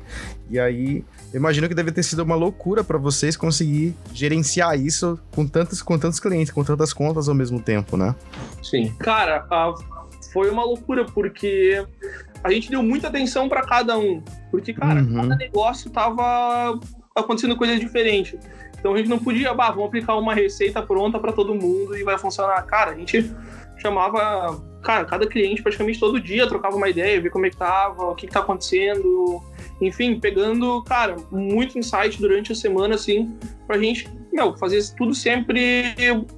E 0.51 0.59
aí, 0.59 1.05
eu 1.33 1.39
imagino 1.39 1.69
que 1.69 1.75
deve 1.75 1.93
ter 1.93 2.03
sido 2.03 2.23
uma 2.23 2.35
loucura 2.35 2.83
para 2.83 2.99
vocês 2.99 3.37
conseguir 3.37 3.95
gerenciar 4.13 4.79
isso 4.79 5.19
com 5.33 5.47
tantos, 5.47 5.83
com 5.83 5.99
tantos 5.99 6.19
clientes, 6.19 6.53
com 6.53 6.65
tantas 6.65 6.93
contas 6.93 7.29
ao 7.29 7.35
mesmo 7.35 7.61
tempo, 7.61 7.97
né? 7.97 8.15
Sim. 8.63 8.93
Cara, 8.99 9.47
a, 9.51 9.75
foi 10.33 10.51
uma 10.51 10.65
loucura, 10.65 11.05
porque 11.05 11.87
a 12.43 12.51
gente 12.51 12.69
deu 12.69 12.83
muita 12.83 13.09
atenção 13.09 13.49
para 13.49 13.63
cada 13.63 13.97
um. 13.97 14.23
Porque, 14.51 14.75
cara, 14.75 15.01
uhum. 15.01 15.15
cada 15.15 15.37
negócio 15.37 15.91
tava 15.91 16.79
acontecendo 17.15 17.57
coisas 17.57 17.79
diferentes. 17.79 18.39
Então 18.79 18.93
a 18.93 18.99
gente 18.99 19.09
não 19.09 19.19
podia, 19.19 19.55
bah, 19.55 19.71
vamos 19.71 19.87
aplicar 19.87 20.17
uma 20.17 20.35
receita 20.35 20.83
pronta 20.83 21.19
para 21.19 21.33
todo 21.33 21.55
mundo 21.55 21.97
e 21.97 22.03
vai 22.03 22.19
funcionar. 22.19 22.61
Cara, 22.67 22.91
a 22.91 22.95
gente 22.95 23.33
chamava, 23.79 24.61
cara, 24.83 25.05
cada 25.05 25.27
cliente 25.27 25.63
praticamente 25.63 26.01
todo 26.01 26.21
dia 26.21 26.47
trocava 26.49 26.77
uma 26.77 26.89
ideia, 26.89 27.21
ver 27.21 27.31
como 27.31 27.47
é 27.47 27.51
que 27.51 27.57
tava, 27.57 28.11
o 28.11 28.15
que, 28.15 28.27
que 28.27 28.33
tá 28.33 28.41
acontecendo, 28.41 29.41
enfim, 29.81 30.19
pegando, 30.19 30.83
cara, 30.83 31.17
muito 31.31 31.79
insight 31.79 32.21
durante 32.21 32.53
a 32.53 32.55
semana, 32.55 32.97
assim, 32.97 33.33
pra 33.67 33.79
gente, 33.79 34.09
meu, 34.33 34.57
fazer 34.57 34.83
tudo 34.97 35.15
sempre 35.15 35.95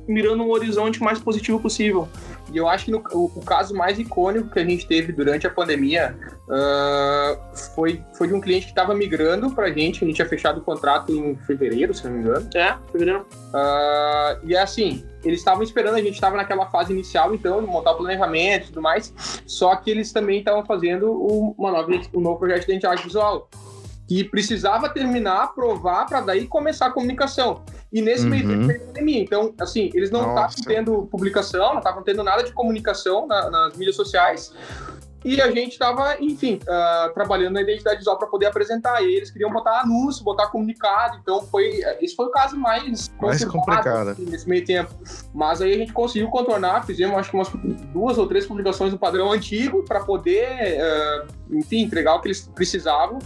mirando 0.06 0.42
um 0.42 0.50
horizonte 0.50 1.02
mais 1.02 1.18
positivo 1.18 1.58
possível. 1.58 2.08
E 2.52 2.56
eu 2.56 2.68
acho 2.68 2.86
que 2.86 2.90
no, 2.90 3.02
o, 3.12 3.26
o, 3.34 3.44
caso 3.44 3.74
mais 3.74 3.98
icônico 3.98 4.50
que 4.50 4.58
a 4.58 4.64
gente 4.64 4.86
teve 4.86 5.12
durante 5.12 5.46
a 5.46 5.50
pandemia 5.50 6.16
uh, 6.48 7.56
foi, 7.74 8.02
foi 8.16 8.28
de 8.28 8.34
um 8.34 8.40
cliente 8.40 8.66
que 8.66 8.72
estava 8.72 8.94
migrando 8.94 9.50
para 9.50 9.66
a 9.66 9.72
gente. 9.72 10.04
A 10.04 10.06
gente 10.06 10.16
tinha 10.16 10.28
fechado 10.28 10.58
o 10.58 10.60
contrato 10.62 11.12
em 11.12 11.36
fevereiro, 11.38 11.92
se 11.92 12.04
não 12.04 12.12
me 12.12 12.20
engano. 12.20 12.48
É, 12.54 12.76
fevereiro. 12.92 13.26
Uh, 13.52 14.46
e 14.46 14.54
é 14.54 14.60
assim, 14.60 15.04
eles 15.24 15.40
estavam 15.40 15.62
esperando, 15.62 15.96
a 15.96 16.02
gente 16.02 16.14
estava 16.14 16.36
naquela 16.36 16.66
fase 16.66 16.92
inicial, 16.92 17.34
então, 17.34 17.60
de 17.60 17.66
montar 17.66 17.92
o 17.92 17.96
planejamento 17.96 18.64
e 18.64 18.66
tudo 18.68 18.82
mais. 18.82 19.12
Só 19.46 19.74
que 19.76 19.90
eles 19.90 20.12
também 20.12 20.38
estavam 20.38 20.64
fazendo 20.64 21.12
uma 21.58 21.72
nova, 21.72 21.90
um 22.14 22.20
novo 22.20 22.38
projeto 22.38 22.66
de 22.66 22.72
identidade 22.72 23.02
visual 23.02 23.48
que 24.06 24.24
precisava 24.24 24.88
terminar, 24.88 25.44
aprovar, 25.44 26.06
para 26.06 26.20
daí 26.20 26.46
começar 26.46 26.86
a 26.86 26.90
comunicação. 26.90 27.62
E 27.92 28.00
nesse 28.00 28.24
uhum. 28.24 28.30
meio 28.30 28.48
tempo 28.48 28.82
a 28.82 28.86
pandemia. 28.86 29.20
Então, 29.20 29.54
assim, 29.60 29.90
eles 29.94 30.10
não 30.10 30.28
estavam 30.28 30.56
tendo 30.64 31.06
publicação, 31.06 31.70
não 31.70 31.78
estavam 31.78 32.02
tendo 32.02 32.22
nada 32.22 32.42
de 32.42 32.52
comunicação 32.52 33.26
na, 33.26 33.50
nas 33.50 33.76
mídias 33.76 33.96
sociais. 33.96 34.52
E 35.24 35.40
a 35.40 35.50
gente 35.50 35.72
estava, 35.72 36.16
enfim, 36.20 36.60
uh, 36.62 37.12
trabalhando 37.12 37.54
na 37.54 37.62
identidade 37.62 37.98
visual 37.98 38.16
para 38.16 38.28
poder 38.28 38.46
apresentar. 38.46 39.02
E 39.02 39.12
eles 39.12 39.28
queriam 39.28 39.50
botar 39.50 39.80
anúncio, 39.80 40.22
botar 40.22 40.46
comunicado. 40.46 41.18
Então, 41.20 41.42
foi 41.42 41.80
esse 42.00 42.14
foi 42.14 42.26
o 42.26 42.30
caso 42.30 42.56
mais, 42.56 43.10
mais 43.20 43.44
complicado 43.44 44.10
assim, 44.10 44.24
nesse 44.24 44.48
meio 44.48 44.64
tempo. 44.64 44.94
Mas 45.34 45.60
aí 45.60 45.72
a 45.72 45.78
gente 45.78 45.92
conseguiu 45.92 46.28
contornar, 46.28 46.86
fizemos 46.86 47.18
acho 47.18 47.30
que 47.30 47.36
umas 47.36 47.48
duas 47.92 48.18
ou 48.18 48.28
três 48.28 48.46
publicações 48.46 48.92
no 48.92 48.98
padrão 49.00 49.32
antigo 49.32 49.82
para 49.82 49.98
poder, 49.98 50.78
uh, 50.78 51.26
enfim, 51.50 51.80
entregar 51.80 52.14
o 52.14 52.20
que 52.20 52.28
eles 52.28 52.48
precisavam. 52.54 53.18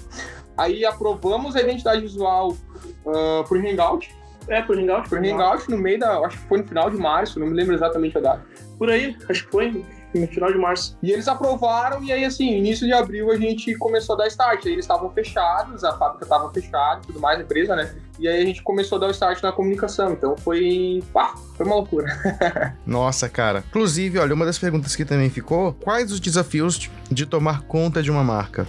Aí 0.60 0.84
aprovamos 0.84 1.56
a 1.56 1.60
identidade 1.62 2.02
visual 2.02 2.50
uh, 2.50 3.42
por 3.48 3.58
Hangout. 3.58 4.14
É, 4.46 4.60
por 4.60 4.78
Hangout. 4.78 5.08
Por 5.08 5.18
Hangout, 5.18 5.70
no 5.70 5.78
meio 5.78 5.98
da. 5.98 6.18
Acho 6.18 6.38
que 6.38 6.48
foi 6.48 6.58
no 6.58 6.68
final 6.68 6.90
de 6.90 6.98
março, 6.98 7.40
não 7.40 7.46
me 7.46 7.54
lembro 7.54 7.74
exatamente 7.74 8.18
a 8.18 8.20
data. 8.20 8.44
Por 8.78 8.90
aí, 8.90 9.16
acho 9.28 9.46
que 9.46 9.50
foi. 9.50 9.84
no 10.14 10.26
final 10.26 10.52
de 10.52 10.58
março. 10.58 10.98
E 11.02 11.12
eles 11.12 11.28
aprovaram, 11.28 12.02
e 12.02 12.12
aí, 12.12 12.26
assim, 12.26 12.58
início 12.58 12.86
de 12.86 12.92
abril 12.92 13.30
a 13.30 13.36
gente 13.36 13.74
começou 13.76 14.16
a 14.16 14.18
dar 14.18 14.26
start. 14.26 14.66
Aí 14.66 14.72
eles 14.72 14.84
estavam 14.84 15.08
fechados, 15.10 15.82
a 15.82 15.96
fábrica 15.96 16.24
estava 16.24 16.52
fechada 16.52 17.00
e 17.04 17.06
tudo 17.06 17.20
mais, 17.20 17.38
a 17.38 17.42
empresa, 17.42 17.74
né? 17.74 17.94
E 18.18 18.28
aí 18.28 18.42
a 18.42 18.44
gente 18.44 18.62
começou 18.62 18.96
a 18.96 19.00
dar 19.00 19.06
o 19.06 19.12
start 19.12 19.42
na 19.42 19.52
comunicação. 19.52 20.12
Então 20.12 20.36
foi. 20.36 21.02
Pá, 21.10 21.34
foi 21.56 21.64
uma 21.64 21.76
loucura. 21.76 22.06
Nossa, 22.84 23.30
cara. 23.30 23.64
Inclusive, 23.70 24.18
olha, 24.18 24.34
uma 24.34 24.44
das 24.44 24.58
perguntas 24.58 24.94
que 24.94 25.06
também 25.06 25.30
ficou: 25.30 25.72
quais 25.72 26.12
os 26.12 26.20
desafios 26.20 26.90
de 27.10 27.24
tomar 27.24 27.62
conta 27.62 28.02
de 28.02 28.10
uma 28.10 28.22
marca? 28.22 28.66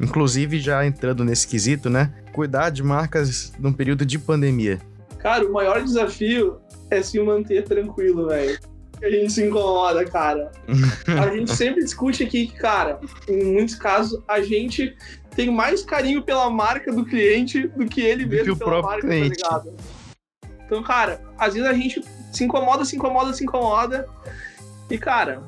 Inclusive, 0.00 0.58
já 0.58 0.84
entrando 0.84 1.24
nesse 1.24 1.46
quesito, 1.46 1.88
né? 1.88 2.12
Cuidar 2.32 2.70
de 2.70 2.82
marcas 2.82 3.52
num 3.58 3.72
período 3.72 4.04
de 4.04 4.18
pandemia. 4.18 4.80
Cara, 5.18 5.46
o 5.46 5.52
maior 5.52 5.82
desafio 5.82 6.58
é 6.90 7.02
se 7.02 7.20
manter 7.20 7.64
tranquilo, 7.64 8.28
velho. 8.28 8.58
A 9.02 9.10
gente 9.10 9.32
se 9.32 9.44
incomoda, 9.44 10.04
cara. 10.04 10.50
A 11.20 11.28
gente 11.34 11.52
sempre 11.54 11.82
discute 11.82 12.22
aqui 12.22 12.46
que, 12.46 12.56
cara, 12.56 13.00
em 13.28 13.52
muitos 13.52 13.74
casos, 13.74 14.22
a 14.28 14.40
gente 14.40 14.96
tem 15.34 15.50
mais 15.50 15.82
carinho 15.82 16.22
pela 16.22 16.48
marca 16.50 16.92
do 16.92 17.04
cliente 17.04 17.66
do 17.68 17.86
que 17.86 18.00
ele 18.00 18.26
mesmo 18.26 18.44
que 18.44 18.50
o 18.52 18.56
pela 18.56 18.70
próprio 18.70 18.90
marca, 18.90 19.08
cliente. 19.08 19.38
tá 19.38 19.48
ligado? 19.48 19.76
Então, 20.66 20.82
cara, 20.82 21.20
às 21.38 21.54
vezes 21.54 21.68
a 21.68 21.72
gente 21.72 22.02
se 22.32 22.44
incomoda, 22.44 22.84
se 22.84 22.96
incomoda, 22.96 23.32
se 23.32 23.44
incomoda. 23.44 24.08
E, 24.90 24.96
cara, 24.98 25.42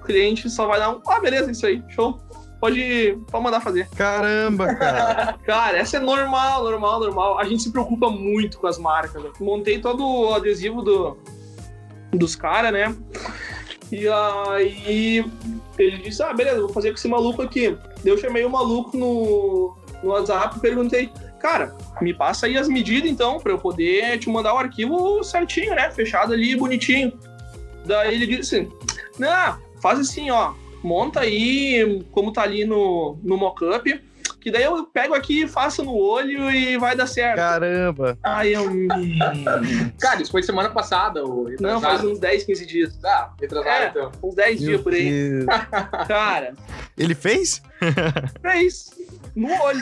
o 0.00 0.04
cliente 0.04 0.48
só 0.48 0.66
vai 0.66 0.78
dar 0.78 0.90
um. 0.90 1.00
Ah, 1.06 1.20
beleza, 1.20 1.50
isso 1.50 1.66
aí, 1.66 1.82
show. 1.88 2.20
Pode, 2.64 3.18
pode 3.30 3.44
mandar 3.44 3.60
fazer. 3.60 3.86
Caramba, 3.90 4.74
cara. 4.74 5.38
Cara, 5.44 5.76
essa 5.76 5.98
é 5.98 6.00
normal, 6.00 6.64
normal, 6.64 6.98
normal. 6.98 7.38
A 7.38 7.44
gente 7.44 7.62
se 7.62 7.70
preocupa 7.70 8.08
muito 8.08 8.56
com 8.56 8.66
as 8.66 8.78
marcas. 8.78 9.22
Né? 9.22 9.30
Montei 9.38 9.78
todo 9.78 10.02
o 10.02 10.32
adesivo 10.32 10.80
do, 10.80 11.18
dos 12.10 12.34
caras, 12.34 12.72
né? 12.72 12.96
E 13.92 14.08
aí 14.08 15.30
ele 15.78 15.98
disse: 15.98 16.22
Ah, 16.22 16.32
beleza, 16.32 16.60
vou 16.60 16.70
fazer 16.70 16.88
com 16.88 16.94
esse 16.94 17.06
maluco 17.06 17.42
aqui. 17.42 17.76
Daí 18.02 18.14
Eu 18.14 18.16
chamei 18.16 18.46
o 18.46 18.50
maluco 18.50 18.96
no, 18.96 19.76
no 20.02 20.12
WhatsApp 20.12 20.56
e 20.56 20.60
perguntei: 20.60 21.12
Cara, 21.40 21.76
me 22.00 22.14
passa 22.14 22.46
aí 22.46 22.56
as 22.56 22.66
medidas 22.66 23.10
então, 23.10 23.40
pra 23.40 23.52
eu 23.52 23.58
poder 23.58 24.18
te 24.18 24.30
mandar 24.30 24.54
o 24.54 24.58
arquivo 24.58 25.22
certinho, 25.22 25.74
né? 25.74 25.90
Fechado 25.90 26.32
ali, 26.32 26.56
bonitinho. 26.56 27.12
Daí 27.84 28.14
ele 28.14 28.38
disse: 28.38 28.66
Não, 29.18 29.58
faz 29.82 29.98
assim, 29.98 30.30
ó. 30.30 30.54
Monta 30.84 31.20
aí 31.20 32.04
como 32.12 32.30
tá 32.30 32.42
ali 32.42 32.66
no, 32.66 33.18
no 33.22 33.38
mockup. 33.38 34.00
Que 34.40 34.50
daí 34.50 34.64
eu 34.64 34.84
pego 34.84 35.14
aqui, 35.14 35.48
faço 35.48 35.82
no 35.82 35.94
olho 35.96 36.50
e 36.50 36.76
vai 36.76 36.94
dar 36.94 37.06
certo. 37.06 37.36
Caramba. 37.36 38.18
Aí 38.22 38.52
eu. 38.52 38.64
Cara, 39.98 40.20
isso 40.20 40.30
foi 40.30 40.42
semana 40.42 40.68
passada, 40.68 41.24
o 41.24 41.48
Não, 41.58 41.80
faz 41.80 42.04
uns 42.04 42.18
10, 42.18 42.44
15 42.44 42.66
dias. 42.66 42.98
Ah, 43.02 43.30
retrasado 43.40 43.70
É. 43.84 43.88
então. 43.88 44.12
Uns 44.22 44.34
10 44.34 44.58
dias 44.58 44.70
Meu 44.72 44.82
por 44.82 44.92
aí. 44.92 45.46
Cara, 46.06 46.52
Ele 46.98 47.14
fez? 47.14 47.62
fez. 48.42 48.90
No 49.34 49.48
olho. 49.62 49.80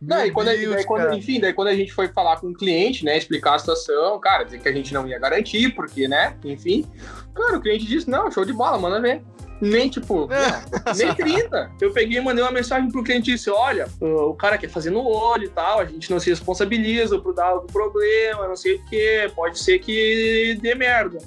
Não, 0.00 0.24
e 0.24 0.30
quando, 0.30 0.48
Deus, 0.48 0.74
daí 0.74 0.84
quando- 0.84 1.12
enfim, 1.14 1.40
daí 1.40 1.52
quando 1.52 1.68
a 1.68 1.74
gente 1.74 1.92
foi 1.92 2.08
falar 2.08 2.36
com 2.36 2.46
o 2.48 2.54
cliente, 2.54 3.04
né, 3.04 3.18
explicar 3.18 3.56
a 3.56 3.58
situação, 3.58 4.18
cara, 4.20 4.44
dizer 4.44 4.60
que 4.60 4.68
a 4.68 4.72
gente 4.72 4.94
não 4.94 5.06
ia 5.08 5.18
garantir, 5.18 5.74
porque, 5.74 6.06
né, 6.08 6.34
enfim. 6.44 6.86
Cara, 7.34 7.58
o 7.58 7.60
cliente 7.60 7.86
disse, 7.86 8.08
não, 8.08 8.30
show 8.30 8.44
de 8.44 8.52
bola, 8.52 8.78
manda 8.78 9.00
ver. 9.00 9.22
Nem, 9.60 9.88
tipo, 9.88 10.26
não, 10.26 10.94
nem 10.96 11.14
30. 11.14 11.72
Eu 11.80 11.92
peguei 11.92 12.18
e 12.18 12.20
mandei 12.20 12.42
uma 12.42 12.50
mensagem 12.50 12.90
pro 12.90 13.02
cliente 13.02 13.30
e 13.30 13.34
disse: 13.34 13.50
Olha, 13.50 13.86
o 14.00 14.34
cara 14.34 14.56
quer 14.56 14.70
fazer 14.70 14.90
no 14.90 15.06
olho 15.06 15.44
e 15.44 15.48
tal, 15.48 15.80
a 15.80 15.84
gente 15.84 16.10
não 16.10 16.18
se 16.18 16.30
responsabiliza 16.30 17.18
por 17.18 17.34
dar 17.34 17.46
algum 17.46 17.66
problema, 17.66 18.48
não 18.48 18.56
sei 18.56 18.76
o 18.76 18.84
que, 18.86 19.30
pode 19.34 19.58
ser 19.58 19.78
que 19.78 20.58
dê 20.62 20.74
merda. 20.74 21.18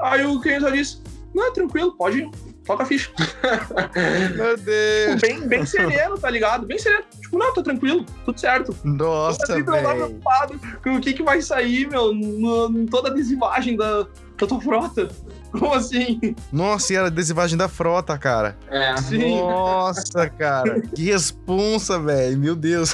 Aí 0.00 0.24
o 0.24 0.40
cliente 0.40 0.62
só 0.62 0.70
disse: 0.70 1.00
Não, 1.34 1.52
tranquilo, 1.52 1.92
pode 1.96 2.18
ir, 2.18 2.30
toca 2.64 2.82
a 2.82 2.86
ficha. 2.86 3.10
Meu 4.34 4.56
Deus. 4.56 5.20
Bem, 5.20 5.40
bem 5.46 5.64
sereno, 5.64 6.18
tá 6.18 6.28
ligado? 6.30 6.66
Bem 6.66 6.78
sereno. 6.78 7.04
Tipo, 7.20 7.38
não, 7.38 7.52
tô 7.54 7.62
tranquilo, 7.62 8.04
tudo 8.24 8.38
certo. 8.40 8.76
Nossa, 8.84 9.42
Assim, 9.44 9.62
não 9.62 9.64
tá 9.66 9.72
velho. 9.80 9.96
preocupado 9.96 10.60
com 10.82 10.96
o 10.96 11.00
que, 11.00 11.12
que 11.12 11.22
vai 11.22 11.40
sair, 11.40 11.88
meu, 11.88 12.12
no, 12.12 12.68
em 12.78 12.86
toda 12.86 13.08
a 13.08 13.12
adesivagem 13.12 13.76
da, 13.76 14.06
da 14.38 14.46
tua 14.46 14.60
frota. 14.60 15.08
Como 15.50 15.72
assim? 15.72 16.34
Nossa, 16.52 16.92
e 16.92 16.96
era 16.96 17.06
adesivagem 17.06 17.56
da 17.56 17.68
frota, 17.68 18.16
cara. 18.18 18.56
É. 18.68 18.96
Sim, 18.98 19.38
Nossa, 19.40 20.28
cara. 20.28 20.80
Que 20.80 21.04
responsa, 21.04 21.98
velho. 21.98 22.38
Meu 22.38 22.54
Deus. 22.54 22.92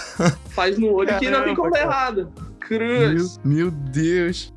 faz 0.51 0.79
no 0.79 0.93
olho 0.93 1.19
que 1.19 1.31
não 1.31 1.43
tem 1.45 1.55
como 1.55 1.71
dar 1.71 1.81
Caramba, 1.81 1.95
errado. 1.95 2.33
Meu, 2.71 2.79
Cruz. 2.79 3.41
meu 3.45 3.71
Deus. 3.71 4.53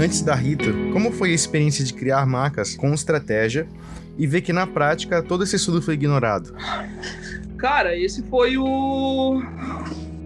Antes 0.00 0.22
da 0.22 0.34
Rita, 0.34 0.64
como 0.92 1.12
foi 1.12 1.30
a 1.30 1.34
experiência 1.34 1.84
de 1.84 1.92
criar 1.92 2.24
marcas 2.26 2.74
com 2.74 2.92
estratégia 2.94 3.66
e 4.16 4.26
ver 4.26 4.40
que 4.40 4.52
na 4.52 4.66
prática 4.66 5.22
todo 5.22 5.44
esse 5.44 5.56
estudo 5.56 5.82
foi 5.82 5.94
ignorado? 5.94 6.54
Cara, 7.58 7.94
esse 7.96 8.22
foi 8.22 8.56
o. 8.56 9.42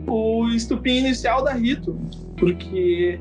o 0.07 0.49
estupim 0.51 0.99
inicial 0.99 1.43
da 1.43 1.53
Rito. 1.53 1.99
Porque. 2.37 3.19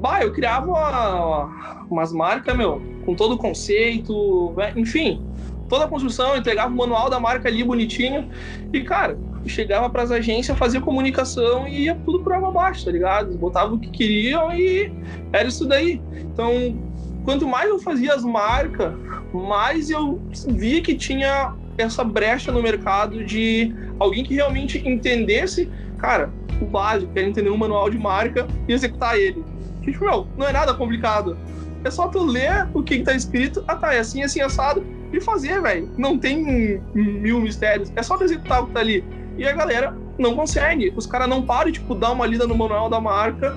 Bah, 0.00 0.22
eu 0.22 0.32
criava 0.32 0.66
uma- 0.66 1.84
umas 1.88 2.12
marcas, 2.12 2.56
meu, 2.56 2.82
com 3.04 3.14
todo 3.14 3.34
o 3.34 3.38
conceito, 3.38 4.52
enfim, 4.74 5.22
toda 5.68 5.84
a 5.84 5.88
construção, 5.88 6.36
entregava 6.36 6.72
o 6.72 6.76
manual 6.76 7.08
da 7.08 7.20
marca 7.20 7.48
ali 7.48 7.62
bonitinho. 7.62 8.28
E, 8.72 8.80
cara, 8.82 9.16
chegava 9.48 9.88
pras 9.90 10.10
agências, 10.10 10.56
fazia 10.56 10.80
comunicação 10.80 11.66
e 11.66 11.84
ia 11.84 11.94
tudo 11.94 12.20
por 12.20 12.32
água 12.32 12.48
abaixo, 12.48 12.84
tá 12.84 12.90
ligado? 12.90 13.26
Eles 13.26 13.36
botavam 13.36 13.76
o 13.76 13.78
que 13.78 13.90
queriam 13.90 14.52
e 14.52 14.92
era 15.32 15.48
isso 15.48 15.66
daí. 15.66 16.00
Então, 16.32 16.78
quanto 17.24 17.46
mais 17.46 17.68
eu 17.68 17.78
fazia 17.78 18.14
as 18.14 18.24
marcas, 18.24 18.92
mais 19.32 19.90
eu 19.90 20.20
via 20.48 20.80
que 20.80 20.94
tinha 20.94 21.54
essa 21.78 22.02
brecha 22.02 22.50
no 22.50 22.62
mercado 22.62 23.24
de 23.24 23.74
alguém 23.98 24.24
que 24.24 24.34
realmente 24.34 24.82
entendesse, 24.86 25.70
cara, 25.98 26.30
o 26.60 26.64
básico, 26.64 27.12
quer 27.12 27.24
entender 27.24 27.50
um 27.50 27.56
manual 27.56 27.90
de 27.90 27.98
marca 27.98 28.46
e 28.66 28.72
executar 28.72 29.18
ele. 29.18 29.44
Tipo, 29.82 30.04
meu, 30.04 30.26
não 30.36 30.46
é 30.46 30.52
nada 30.52 30.74
complicado. 30.74 31.36
É 31.84 31.90
só 31.90 32.08
tu 32.08 32.24
ler 32.24 32.68
o 32.74 32.82
que, 32.82 32.98
que 32.98 33.04
tá 33.04 33.14
escrito, 33.14 33.62
ah 33.68 33.76
tá, 33.76 33.94
é 33.94 33.98
assim, 33.98 34.22
assim, 34.22 34.40
assado, 34.40 34.84
e 35.12 35.20
fazer, 35.20 35.60
velho. 35.60 35.88
Não 35.96 36.18
tem 36.18 36.80
mil 36.94 37.40
mistérios, 37.40 37.92
é 37.94 38.02
só 38.02 38.16
tu 38.16 38.24
executar 38.24 38.62
o 38.62 38.66
que 38.66 38.72
tá 38.72 38.80
ali. 38.80 39.04
E 39.36 39.46
a 39.46 39.52
galera 39.52 39.96
não 40.18 40.34
consegue. 40.34 40.92
Os 40.96 41.06
caras 41.06 41.28
não 41.28 41.42
param, 41.42 41.70
tipo, 41.70 41.94
dar 41.94 42.12
uma 42.12 42.26
lida 42.26 42.46
no 42.46 42.56
manual 42.56 42.88
da 42.88 43.00
marca 43.00 43.56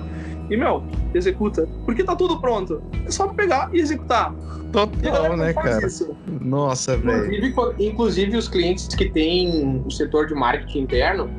e, 0.50 0.56
meu, 0.56 0.82
executa. 1.14 1.68
Porque 1.84 2.02
tá 2.02 2.16
tudo 2.16 2.40
pronto. 2.40 2.82
É 3.06 3.10
só 3.10 3.28
pegar 3.28 3.70
e 3.72 3.78
executar. 3.78 4.34
E 4.68 4.72
Total, 4.72 5.30
não 5.30 5.36
né, 5.36 5.52
cara? 5.52 5.86
isso. 5.86 6.16
Nossa, 6.40 6.96
velho. 6.96 7.34
Inclusive, 7.34 7.88
inclusive, 7.88 8.36
os 8.36 8.48
clientes 8.48 8.86
que 8.88 9.08
têm 9.08 9.82
o 9.84 9.90
setor 9.90 10.26
de 10.26 10.34
marketing 10.34 10.80
interno, 10.80 11.30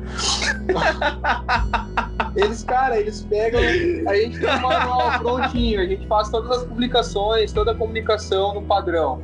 eles, 2.36 2.62
cara, 2.64 2.98
eles 2.98 3.26
pegam. 3.28 3.60
A 4.06 4.16
gente 4.16 4.38
tem 4.38 4.50
um 4.50 4.60
manual 4.60 5.18
prontinho, 5.18 5.80
a 5.80 5.86
gente 5.86 6.06
faz 6.06 6.28
todas 6.28 6.50
as 6.58 6.64
publicações, 6.64 7.52
toda 7.52 7.72
a 7.72 7.74
comunicação 7.74 8.54
no 8.54 8.62
padrão. 8.62 9.22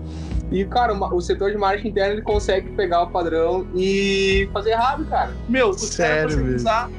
E, 0.51 0.65
cara, 0.65 0.93
o 0.95 1.21
setor 1.21 1.51
de 1.51 1.59
marketing 1.59 1.89
interno 1.89 2.15
ele 2.15 2.23
consegue 2.23 2.71
pegar 2.71 3.03
o 3.03 3.11
padrão 3.11 3.67
e 3.75 4.49
fazer 4.53 4.71
errado, 4.71 5.05
cara. 5.07 5.31
Meu, 5.49 5.71
os 5.71 5.81
Sério, 5.83 6.37
caras 6.39 6.55
usar 6.57 6.91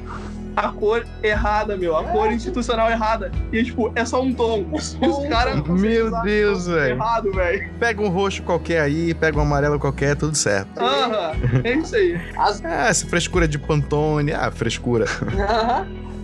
a 0.56 0.68
cor 0.68 1.04
errada, 1.22 1.76
meu. 1.76 1.96
A 1.96 2.04
cor 2.04 2.30
institucional 2.30 2.90
errada. 2.90 3.30
E, 3.52 3.62
tipo, 3.64 3.90
é 3.94 4.04
só 4.04 4.22
um 4.22 4.32
tom. 4.32 4.66
E 4.72 5.06
os 5.08 5.26
caras 5.28 5.60
Meu 5.66 6.06
usar 6.08 6.22
Deus, 6.22 6.66
velho. 6.66 6.94
errado, 6.96 7.32
velho. 7.32 7.70
Pega 7.78 8.02
um 8.02 8.08
roxo 8.08 8.42
qualquer 8.42 8.80
aí, 8.82 9.14
pega 9.14 9.38
um 9.38 9.42
amarelo 9.42 9.78
qualquer, 9.80 10.14
tudo 10.16 10.36
certo. 10.36 10.78
Aham, 10.78 11.32
é 11.64 11.72
isso 11.74 11.96
aí. 11.96 12.20
As- 12.36 12.64
Ah, 12.64 12.88
essa 12.88 13.06
frescura 13.06 13.48
de 13.48 13.58
Pantone. 13.58 14.32
Ah, 14.32 14.50
frescura. 14.50 15.06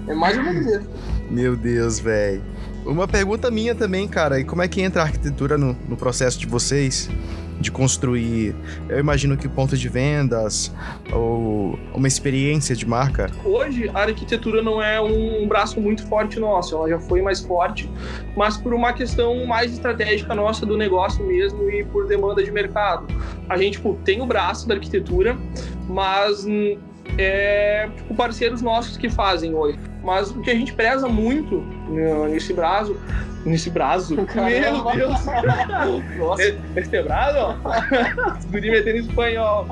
é 0.09 0.15
mais 0.15 0.37
ou 0.37 0.45
menos 0.45 0.67
isso. 0.67 0.89
Meu 1.31 1.57
Deus, 1.57 1.99
velho. 1.99 2.43
Uma 2.87 3.09
pergunta 3.09 3.51
minha 3.51 3.75
também, 3.75 4.07
cara. 4.07 4.38
E 4.38 4.44
como 4.44 4.62
é 4.62 4.68
que 4.68 4.81
entra 4.81 5.03
a 5.03 5.05
arquitetura 5.05 5.59
no, 5.59 5.77
no 5.88 5.96
processo 5.96 6.38
de 6.38 6.46
vocês? 6.46 7.11
De 7.59 7.72
construir, 7.72 8.55
eu 8.87 8.99
imagino 8.99 9.35
que 9.35 9.49
ponto 9.49 9.79
de 9.79 9.88
vendas 9.88 10.70
ou 11.11 11.79
uma 11.94 12.07
experiência 12.07 12.77
de 12.77 12.87
marca. 12.87 13.31
Hoje, 13.42 13.90
a 13.94 14.03
arquitetura 14.03 14.62
não 14.62 14.81
é 14.81 15.01
um 15.01 15.49
braço 15.49 15.81
muito 15.81 16.07
forte 16.07 16.38
nosso. 16.38 16.77
Ela 16.77 16.90
já 16.90 16.99
foi 17.01 17.22
mais 17.22 17.40
forte, 17.40 17.90
mas 18.37 18.59
por 18.59 18.75
uma 18.75 18.92
questão 18.92 19.46
mais 19.46 19.72
estratégica 19.72 20.35
nossa 20.35 20.66
do 20.66 20.77
negócio 20.77 21.27
mesmo 21.27 21.68
e 21.70 21.83
por 21.85 22.07
demanda 22.07 22.44
de 22.44 22.53
mercado. 22.53 23.07
A 23.49 23.57
gente, 23.57 23.79
tipo, 23.79 23.99
tem 24.05 24.20
o 24.20 24.27
braço 24.27 24.68
da 24.68 24.75
arquitetura, 24.75 25.35
mas 25.88 26.44
hum, 26.44 26.77
é 27.16 27.88
tipo, 27.96 28.14
parceiros 28.14 28.61
nossos 28.61 28.99
que 28.99 29.09
fazem 29.09 29.55
hoje. 29.55 29.79
Mas 30.07 30.31
o 30.31 30.40
que 30.40 30.51
a 30.51 30.55
gente 30.55 30.73
preza 30.73 31.09
muito 31.09 31.62
né, 31.88 32.29
nesse 32.29 32.53
braço 32.53 32.97
nesse 33.45 33.71
braço. 33.71 34.16
Caramba. 34.27 34.95
Meu 34.95 35.09
Deus. 35.09 35.27
Nossa. 36.19 36.42
Este 36.75 37.03
braço? 37.03 37.59
Guri 38.51 38.71
metendo 38.71 38.99
em 38.99 39.01
espanhol. 39.01 39.66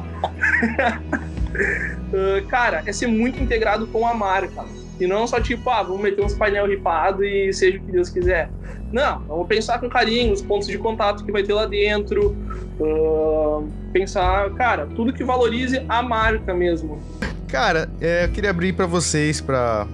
Uh, 2.12 2.46
cara, 2.48 2.82
é 2.86 2.92
ser 2.92 3.08
muito 3.08 3.42
integrado 3.42 3.86
com 3.88 4.06
a 4.06 4.14
marca. 4.14 4.64
E 4.98 5.06
não 5.06 5.26
só 5.26 5.40
tipo, 5.40 5.68
ah, 5.70 5.82
vamos 5.82 6.02
meter 6.02 6.24
uns 6.24 6.34
painel 6.34 6.68
ripado 6.68 7.24
e 7.24 7.52
seja 7.52 7.78
o 7.78 7.80
que 7.80 7.92
Deus 7.92 8.08
quiser. 8.08 8.48
Não, 8.92 9.18
vamos 9.26 9.48
pensar 9.48 9.80
com 9.80 9.88
carinho 9.88 10.32
os 10.32 10.40
pontos 10.40 10.68
de 10.68 10.78
contato 10.78 11.24
que 11.24 11.32
vai 11.32 11.42
ter 11.42 11.52
lá 11.52 11.66
dentro. 11.66 12.36
Uh, 12.78 13.68
pensar, 13.92 14.50
cara, 14.54 14.86
tudo 14.94 15.12
que 15.12 15.24
valorize 15.24 15.84
a 15.88 16.00
marca 16.00 16.54
mesmo. 16.54 17.00
Cara, 17.48 17.88
é, 18.00 18.24
eu 18.24 18.28
queria 18.30 18.50
abrir 18.50 18.72
para 18.72 18.86
vocês 18.86 19.40
para 19.40 19.86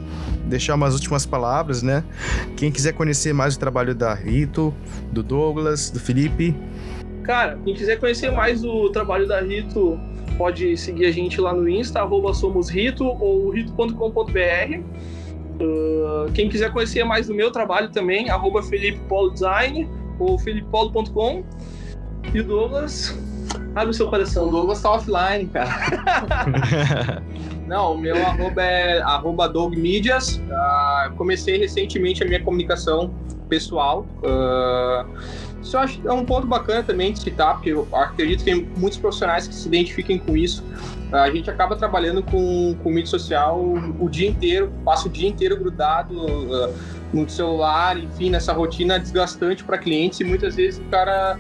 deixar 0.51 0.75
umas 0.75 0.95
últimas 0.95 1.25
palavras, 1.25 1.83
né? 1.83 2.05
Quem 2.57 2.71
quiser 2.71 2.93
conhecer 2.93 3.33
mais 3.33 3.57
o 3.57 3.59
trabalho 3.59 3.95
da 3.95 4.13
Rito, 4.13 4.75
do 5.11 5.23
Douglas, 5.23 5.91
do 5.91 5.99
Felipe. 5.99 6.55
Cara, 7.23 7.59
quem 7.65 7.75
quiser 7.75 7.99
conhecer 7.99 8.31
mais 8.31 8.65
o 8.65 8.91
trabalho 8.91 9.27
da 9.27 9.41
Rito, 9.41 9.99
pode 10.37 10.77
seguir 10.77 11.07
a 11.07 11.13
gente 11.13 11.41
lá 11.41 11.53
no 11.55 11.69
Insta, 11.69 12.01
arroba 12.01 12.35
somosrito 12.35 13.05
ou 13.05 13.51
rito.com.br. 13.51 14.81
Uh, 15.61 16.33
quem 16.33 16.49
quiser 16.49 16.73
conhecer 16.73 17.05
mais 17.05 17.27
do 17.27 17.35
meu 17.35 17.51
trabalho 17.51 17.91
também, 17.91 18.31
arroba 18.31 18.63
Felipe 18.63 18.99
Polo 19.09 19.31
Design 19.31 19.89
ou 20.19 20.39
felipepolo.com. 20.39 21.45
E 22.33 22.41
o 22.41 22.45
Douglas, 22.45 23.19
abre 23.75 23.91
o 23.91 23.95
seu 23.95 24.09
coração. 24.09 24.49
O 24.49 24.51
Douglas 24.51 24.81
tá 24.81 24.93
offline, 24.93 25.47
cara. 25.47 27.23
Não, 27.71 27.95
o 27.95 27.99
meu 27.99 28.17
arroba 28.17 28.65
é 28.65 29.01
arroba 29.01 29.49
Doug 29.49 29.77
Mídias. 29.77 30.39
Uh, 30.39 31.15
comecei 31.15 31.57
recentemente 31.57 32.21
a 32.21 32.27
minha 32.27 32.43
comunicação 32.43 33.15
pessoal. 33.49 34.05
Uh, 34.25 35.09
isso 35.63 35.77
eu 35.77 35.81
acho 35.81 36.09
é 36.09 36.13
um 36.13 36.25
ponto 36.25 36.49
bacana 36.49 36.83
também 36.83 37.13
de 37.13 37.21
citar, 37.21 37.55
porque 37.55 37.71
eu 37.71 37.87
acredito 37.93 38.41
que 38.41 38.47
tem 38.47 38.69
muitos 38.77 38.99
profissionais 38.99 39.47
que 39.47 39.55
se 39.55 39.69
identifiquem 39.69 40.19
com 40.19 40.37
isso. 40.37 40.65
A 41.13 41.31
gente 41.31 41.49
acaba 41.49 41.77
trabalhando 41.77 42.25
com, 42.25 42.75
com 42.83 42.91
mídia 42.91 43.07
social 43.07 43.61
o 44.01 44.09
dia 44.09 44.29
inteiro, 44.29 44.73
passa 44.85 45.07
o 45.07 45.11
dia 45.11 45.29
inteiro 45.29 45.57
grudado 45.57 46.13
no 47.13 47.29
celular, 47.29 47.99
enfim, 47.99 48.31
nessa 48.31 48.53
rotina 48.53 48.99
desgastante 48.99 49.65
para 49.65 49.79
clientes 49.79 50.21
e 50.21 50.25
muitas 50.25 50.55
vezes 50.55 50.79
o 50.81 50.85
cara. 50.85 51.39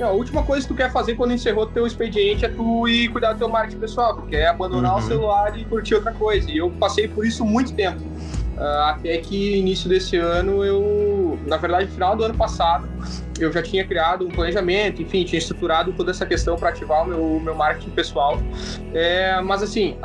a 0.00 0.10
última 0.10 0.42
coisa 0.42 0.66
que 0.66 0.72
tu 0.72 0.76
quer 0.76 0.92
fazer 0.92 1.14
quando 1.14 1.32
encerrou 1.32 1.66
teu 1.66 1.86
expediente 1.86 2.44
é 2.44 2.48
tu 2.48 2.86
ir 2.86 3.08
cuidar 3.08 3.32
do 3.32 3.38
teu 3.38 3.48
marketing 3.48 3.78
pessoal, 3.78 4.14
porque 4.14 4.36
é 4.36 4.48
abandonar 4.48 4.92
uhum. 4.92 4.98
o 4.98 5.02
celular 5.02 5.58
e 5.58 5.64
curtir 5.64 5.94
outra 5.94 6.12
coisa. 6.12 6.50
E 6.50 6.58
eu 6.58 6.70
passei 6.70 7.08
por 7.08 7.26
isso 7.26 7.44
muito 7.44 7.72
tempo. 7.72 8.02
Uh, 8.56 8.82
até 8.84 9.18
que 9.18 9.58
início 9.58 9.88
desse 9.88 10.16
ano 10.16 10.64
eu, 10.64 11.38
na 11.46 11.58
verdade, 11.58 11.90
final 11.90 12.16
do 12.16 12.24
ano 12.24 12.34
passado, 12.34 12.88
eu 13.44 13.52
já 13.52 13.62
tinha 13.62 13.86
criado 13.86 14.26
um 14.26 14.30
planejamento, 14.30 15.02
enfim, 15.02 15.24
tinha 15.24 15.38
estruturado 15.38 15.92
toda 15.92 16.10
essa 16.10 16.26
questão 16.26 16.56
para 16.56 16.70
ativar 16.70 17.04
o 17.04 17.06
meu, 17.06 17.40
meu 17.40 17.54
marketing 17.54 17.90
pessoal. 17.90 18.38
É, 18.94 19.40
mas 19.40 19.62
assim, 19.62 19.96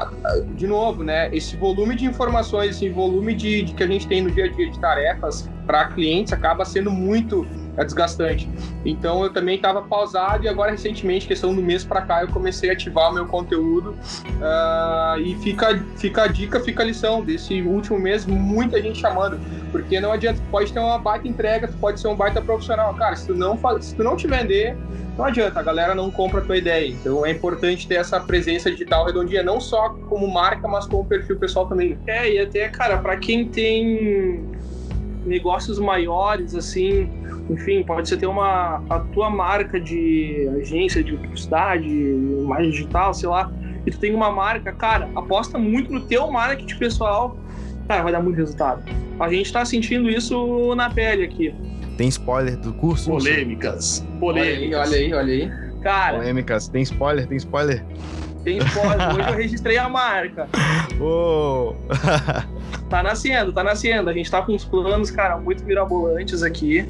de 0.55 0.67
novo, 0.67 1.03
né, 1.03 1.29
esse 1.33 1.55
volume 1.55 1.95
de 1.95 2.05
informações, 2.05 2.75
esse 2.75 2.89
volume 2.89 3.33
de, 3.33 3.63
de 3.63 3.73
que 3.73 3.83
a 3.83 3.87
gente 3.87 4.07
tem 4.07 4.21
no 4.21 4.31
dia 4.31 4.45
a 4.45 4.47
dia 4.47 4.69
de 4.69 4.79
tarefas 4.79 5.49
para 5.65 5.87
clientes 5.87 6.33
acaba 6.33 6.65
sendo 6.65 6.91
muito 6.91 7.47
é 7.81 7.85
desgastante. 7.85 8.49
Então 8.85 9.23
eu 9.23 9.31
também 9.31 9.55
estava 9.55 9.81
pausado 9.81 10.43
e 10.43 10.47
agora 10.47 10.71
recentemente, 10.71 11.27
questão 11.27 11.53
do 11.53 11.61
mês 11.61 11.83
para 11.83 12.01
cá, 12.01 12.21
eu 12.21 12.27
comecei 12.27 12.69
a 12.69 12.73
ativar 12.73 13.13
meu 13.13 13.25
conteúdo 13.25 13.91
uh, 13.91 15.19
e 15.19 15.35
fica, 15.41 15.83
fica 15.97 16.23
a 16.23 16.27
dica, 16.27 16.59
fica 16.59 16.83
a 16.83 16.85
lição 16.85 17.23
desse 17.23 17.61
último 17.61 17.99
mês, 17.99 18.25
muita 18.25 18.81
gente 18.81 18.99
chamando, 18.99 19.39
porque 19.71 19.99
não 19.99 20.11
adianta, 20.11 20.39
tu 20.39 20.51
pode 20.51 20.71
ter 20.71 20.79
uma 20.79 20.97
baita 20.97 21.27
entrega, 21.27 21.67
tu 21.67 21.77
pode 21.77 21.99
ser 21.99 22.07
um 22.07 22.15
baita 22.15 22.41
profissional, 22.41 22.93
cara, 22.95 23.15
se 23.15 23.27
tu 23.27 23.35
não, 23.35 23.57
se 23.79 23.95
tu 23.95 24.03
não 24.03 24.15
te 24.15 24.27
vender, 24.27 24.77
não 25.17 25.25
adianta, 25.25 25.59
a 25.59 25.63
galera 25.63 25.93
não 25.93 26.09
compra 26.09 26.41
a 26.41 26.43
tua 26.43 26.57
ideia. 26.57 26.87
Então 26.87 27.25
é 27.25 27.31
importante 27.31 27.87
ter 27.87 27.95
essa 27.95 28.19
presença 28.19 28.71
digital 28.71 29.05
redondinha, 29.05 29.43
não 29.43 29.59
só 29.59 29.89
como 30.09 30.27
marca, 30.27 30.67
mas 30.67 30.85
como 30.85 31.05
perfil 31.05 31.37
pessoal 31.37 31.67
também. 31.67 31.97
É, 32.07 32.31
e 32.31 32.39
até, 32.39 32.67
cara, 32.69 32.97
para 32.97 33.17
quem 33.17 33.47
tem 33.47 34.43
negócios 35.25 35.77
maiores, 35.79 36.55
assim, 36.55 37.09
enfim, 37.49 37.83
pode 37.83 38.07
ser 38.07 38.17
ter 38.17 38.27
uma 38.27 38.83
a 38.89 38.99
tua 38.99 39.29
marca 39.29 39.79
de 39.79 40.49
agência 40.61 41.03
de 41.03 41.13
publicidade, 41.13 41.87
mais 42.45 42.67
digital, 42.67 43.13
sei 43.13 43.29
lá, 43.29 43.51
e 43.85 43.91
tu 43.91 43.99
tem 43.99 44.13
uma 44.13 44.31
marca, 44.31 44.71
cara, 44.71 45.09
aposta 45.15 45.57
muito 45.57 45.91
no 45.91 46.01
teu 46.01 46.29
marketing 46.29 46.77
pessoal, 46.77 47.37
cara, 47.87 48.03
vai 48.03 48.11
dar 48.11 48.21
muito 48.21 48.37
resultado. 48.37 48.83
A 49.19 49.29
gente 49.29 49.51
tá 49.51 49.65
sentindo 49.65 50.09
isso 50.09 50.75
na 50.75 50.89
pele 50.89 51.23
aqui. 51.23 51.53
Tem 51.97 52.07
spoiler 52.07 52.57
do 52.57 52.73
curso? 52.73 53.09
Polêmicas. 53.09 54.05
Polêmicas. 54.19 54.89
Olha 54.89 54.97
aí, 54.97 55.13
olha 55.13 55.33
aí, 55.33 55.33
olha 55.33 55.33
aí. 55.33 55.81
Cara. 55.81 56.17
Polêmicas. 56.17 56.67
Tem 56.67 56.81
spoiler, 56.81 57.27
tem 57.27 57.37
spoiler. 57.37 57.85
Tem 58.43 58.57
spoiler. 58.57 59.15
Hoje 59.15 59.29
eu 59.29 59.35
registrei 59.35 59.77
a 59.77 59.89
marca. 59.89 60.47
Oh. 61.03 61.73
tá 62.87 63.01
nascendo, 63.01 63.51
tá 63.51 63.63
nascendo. 63.63 64.07
A 64.07 64.13
gente 64.13 64.29
tá 64.29 64.39
com 64.43 64.53
uns 64.53 64.63
planos, 64.63 65.09
cara, 65.09 65.37
muito 65.37 65.63
mirabolantes 65.65 66.43
aqui. 66.43 66.85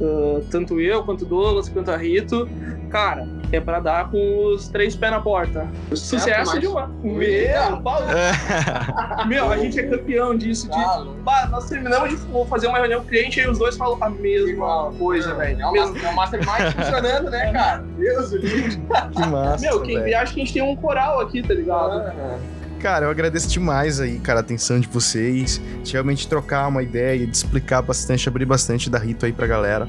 Uh, 0.00 0.44
tanto 0.50 0.80
eu, 0.80 1.04
quanto 1.04 1.22
o 1.22 1.26
Douglas, 1.26 1.68
quanto 1.68 1.90
a 1.90 1.96
Rito. 1.96 2.48
Cara, 2.90 3.26
é 3.52 3.60
pra 3.60 3.80
dar 3.80 4.10
com 4.10 4.46
os 4.46 4.68
três 4.68 4.94
pés 4.94 5.12
na 5.12 5.20
porta. 5.20 5.66
Sucesso 5.94 6.58
de 6.58 6.66
uma. 6.66 6.88
Meu, 7.02 7.18
Meu, 9.26 9.50
a 9.50 9.56
gente 9.56 9.78
é 9.78 9.84
campeão 9.84 10.36
disso. 10.36 10.68
De... 10.68 10.76
Bah, 11.22 11.48
nós 11.50 11.68
terminamos 11.68 12.10
de 12.10 12.48
fazer 12.48 12.68
uma 12.68 12.78
reunião 12.78 13.00
com 13.00 13.06
o 13.06 13.08
cliente 13.08 13.40
e 13.40 13.48
os 13.48 13.58
dois 13.58 13.76
falam 13.76 13.98
a 14.00 14.10
mesma 14.10 14.92
coisa, 14.98 15.30
é, 15.30 15.34
velho. 15.34 15.62
É 15.62 15.66
uma, 15.66 15.78
é 15.78 15.84
uma 15.84 16.12
mastermind 16.12 16.72
funcionando, 16.76 17.30
né, 17.30 17.52
cara? 17.52 17.84
Deus 17.98 18.30
Que 18.30 19.26
massa. 19.26 19.64
Meu, 19.64 19.82
quem 19.82 20.14
acha 20.14 20.32
que 20.32 20.40
a 20.40 20.44
gente 20.44 20.52
tem 20.52 20.62
um 20.62 20.76
coral 20.76 21.20
aqui, 21.20 21.42
tá 21.42 21.54
ligado? 21.54 22.00
É. 22.00 22.38
Cara, 22.84 23.06
eu 23.06 23.10
agradeço 23.10 23.48
demais 23.48 23.98
aí, 23.98 24.18
cara, 24.18 24.40
a 24.40 24.42
atenção 24.42 24.78
de 24.78 24.86
vocês, 24.86 25.58
de 25.82 25.94
realmente 25.94 26.28
trocar 26.28 26.68
uma 26.68 26.82
ideia, 26.82 27.26
de 27.26 27.34
explicar 27.34 27.80
bastante, 27.80 28.28
abrir 28.28 28.44
bastante 28.44 28.90
da 28.90 28.98
Rito 28.98 29.24
aí 29.24 29.32
pra 29.32 29.46
galera. 29.46 29.88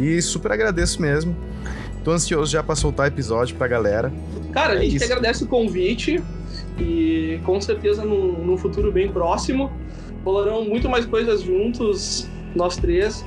E 0.00 0.20
super 0.20 0.50
agradeço 0.50 1.00
mesmo. 1.00 1.36
Tô 2.02 2.10
ansioso 2.10 2.50
já 2.50 2.60
pra 2.60 2.74
soltar 2.74 3.06
episódio 3.06 3.54
pra 3.54 3.68
galera. 3.68 4.12
Cara, 4.52 4.72
a 4.72 4.84
é 4.84 4.90
gente 4.90 5.04
agradece 5.04 5.44
o 5.44 5.46
convite 5.46 6.20
e 6.76 7.38
com 7.44 7.60
certeza 7.60 8.04
num, 8.04 8.44
num 8.44 8.58
futuro 8.58 8.90
bem 8.90 9.12
próximo 9.12 9.70
rolarão 10.24 10.64
muito 10.64 10.88
mais 10.88 11.06
coisas 11.06 11.40
juntos 11.42 12.28
nós 12.54 12.76
três. 12.76 13.24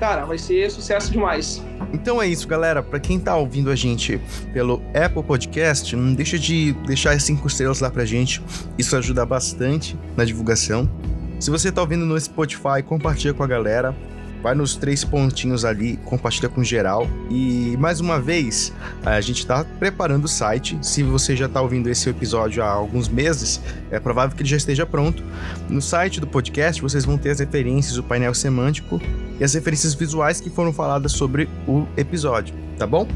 Cara, 0.00 0.24
vai 0.24 0.38
ser 0.38 0.70
sucesso 0.70 1.10
demais. 1.10 1.62
Então 1.92 2.20
é 2.20 2.26
isso, 2.26 2.46
galera. 2.48 2.82
Para 2.82 2.98
quem 2.98 3.18
tá 3.18 3.36
ouvindo 3.36 3.70
a 3.70 3.76
gente 3.76 4.20
pelo 4.52 4.82
Apple 4.94 5.22
Podcast, 5.22 5.94
não 5.94 6.14
deixa 6.14 6.38
de 6.38 6.72
deixar 6.86 7.12
as 7.12 7.22
cinco 7.22 7.46
estrelas 7.46 7.80
lá 7.80 7.90
pra 7.90 8.04
gente. 8.04 8.42
Isso 8.76 8.96
ajuda 8.96 9.24
bastante 9.24 9.96
na 10.16 10.24
divulgação. 10.24 10.90
Se 11.38 11.50
você 11.50 11.70
tá 11.70 11.80
ouvindo 11.80 12.04
no 12.04 12.18
Spotify, 12.18 12.82
compartilha 12.84 13.34
com 13.34 13.42
a 13.42 13.46
galera 13.46 13.94
vai 14.44 14.54
nos 14.54 14.76
três 14.76 15.02
pontinhos 15.02 15.64
ali, 15.64 15.96
compartilha 16.04 16.50
com 16.50 16.62
geral. 16.62 17.08
E 17.30 17.78
mais 17.78 17.98
uma 17.98 18.20
vez, 18.20 18.74
a 19.02 19.18
gente 19.22 19.38
está 19.38 19.64
preparando 19.64 20.26
o 20.26 20.28
site. 20.28 20.78
Se 20.82 21.02
você 21.02 21.34
já 21.34 21.46
está 21.46 21.62
ouvindo 21.62 21.88
esse 21.88 22.10
episódio 22.10 22.62
há 22.62 22.68
alguns 22.68 23.08
meses, 23.08 23.58
é 23.90 23.98
provável 23.98 24.36
que 24.36 24.42
ele 24.42 24.48
já 24.50 24.58
esteja 24.58 24.84
pronto. 24.84 25.24
No 25.66 25.80
site 25.80 26.20
do 26.20 26.26
podcast, 26.26 26.82
vocês 26.82 27.06
vão 27.06 27.16
ter 27.16 27.30
as 27.30 27.38
referências, 27.38 27.96
o 27.96 28.02
painel 28.02 28.34
semântico 28.34 29.00
e 29.40 29.42
as 29.42 29.54
referências 29.54 29.94
visuais 29.94 30.42
que 30.42 30.50
foram 30.50 30.74
faladas 30.74 31.12
sobre 31.12 31.48
o 31.66 31.86
episódio, 31.96 32.54
tá 32.78 32.86
bom? 32.86 33.08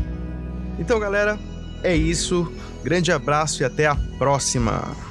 Então, 0.79 0.99
galera, 0.99 1.39
é 1.83 1.95
isso. 1.95 2.51
Grande 2.83 3.13
abraço 3.13 3.63
e 3.63 3.67
até 3.67 3.87
a 3.87 3.95
próxima! 4.17 5.08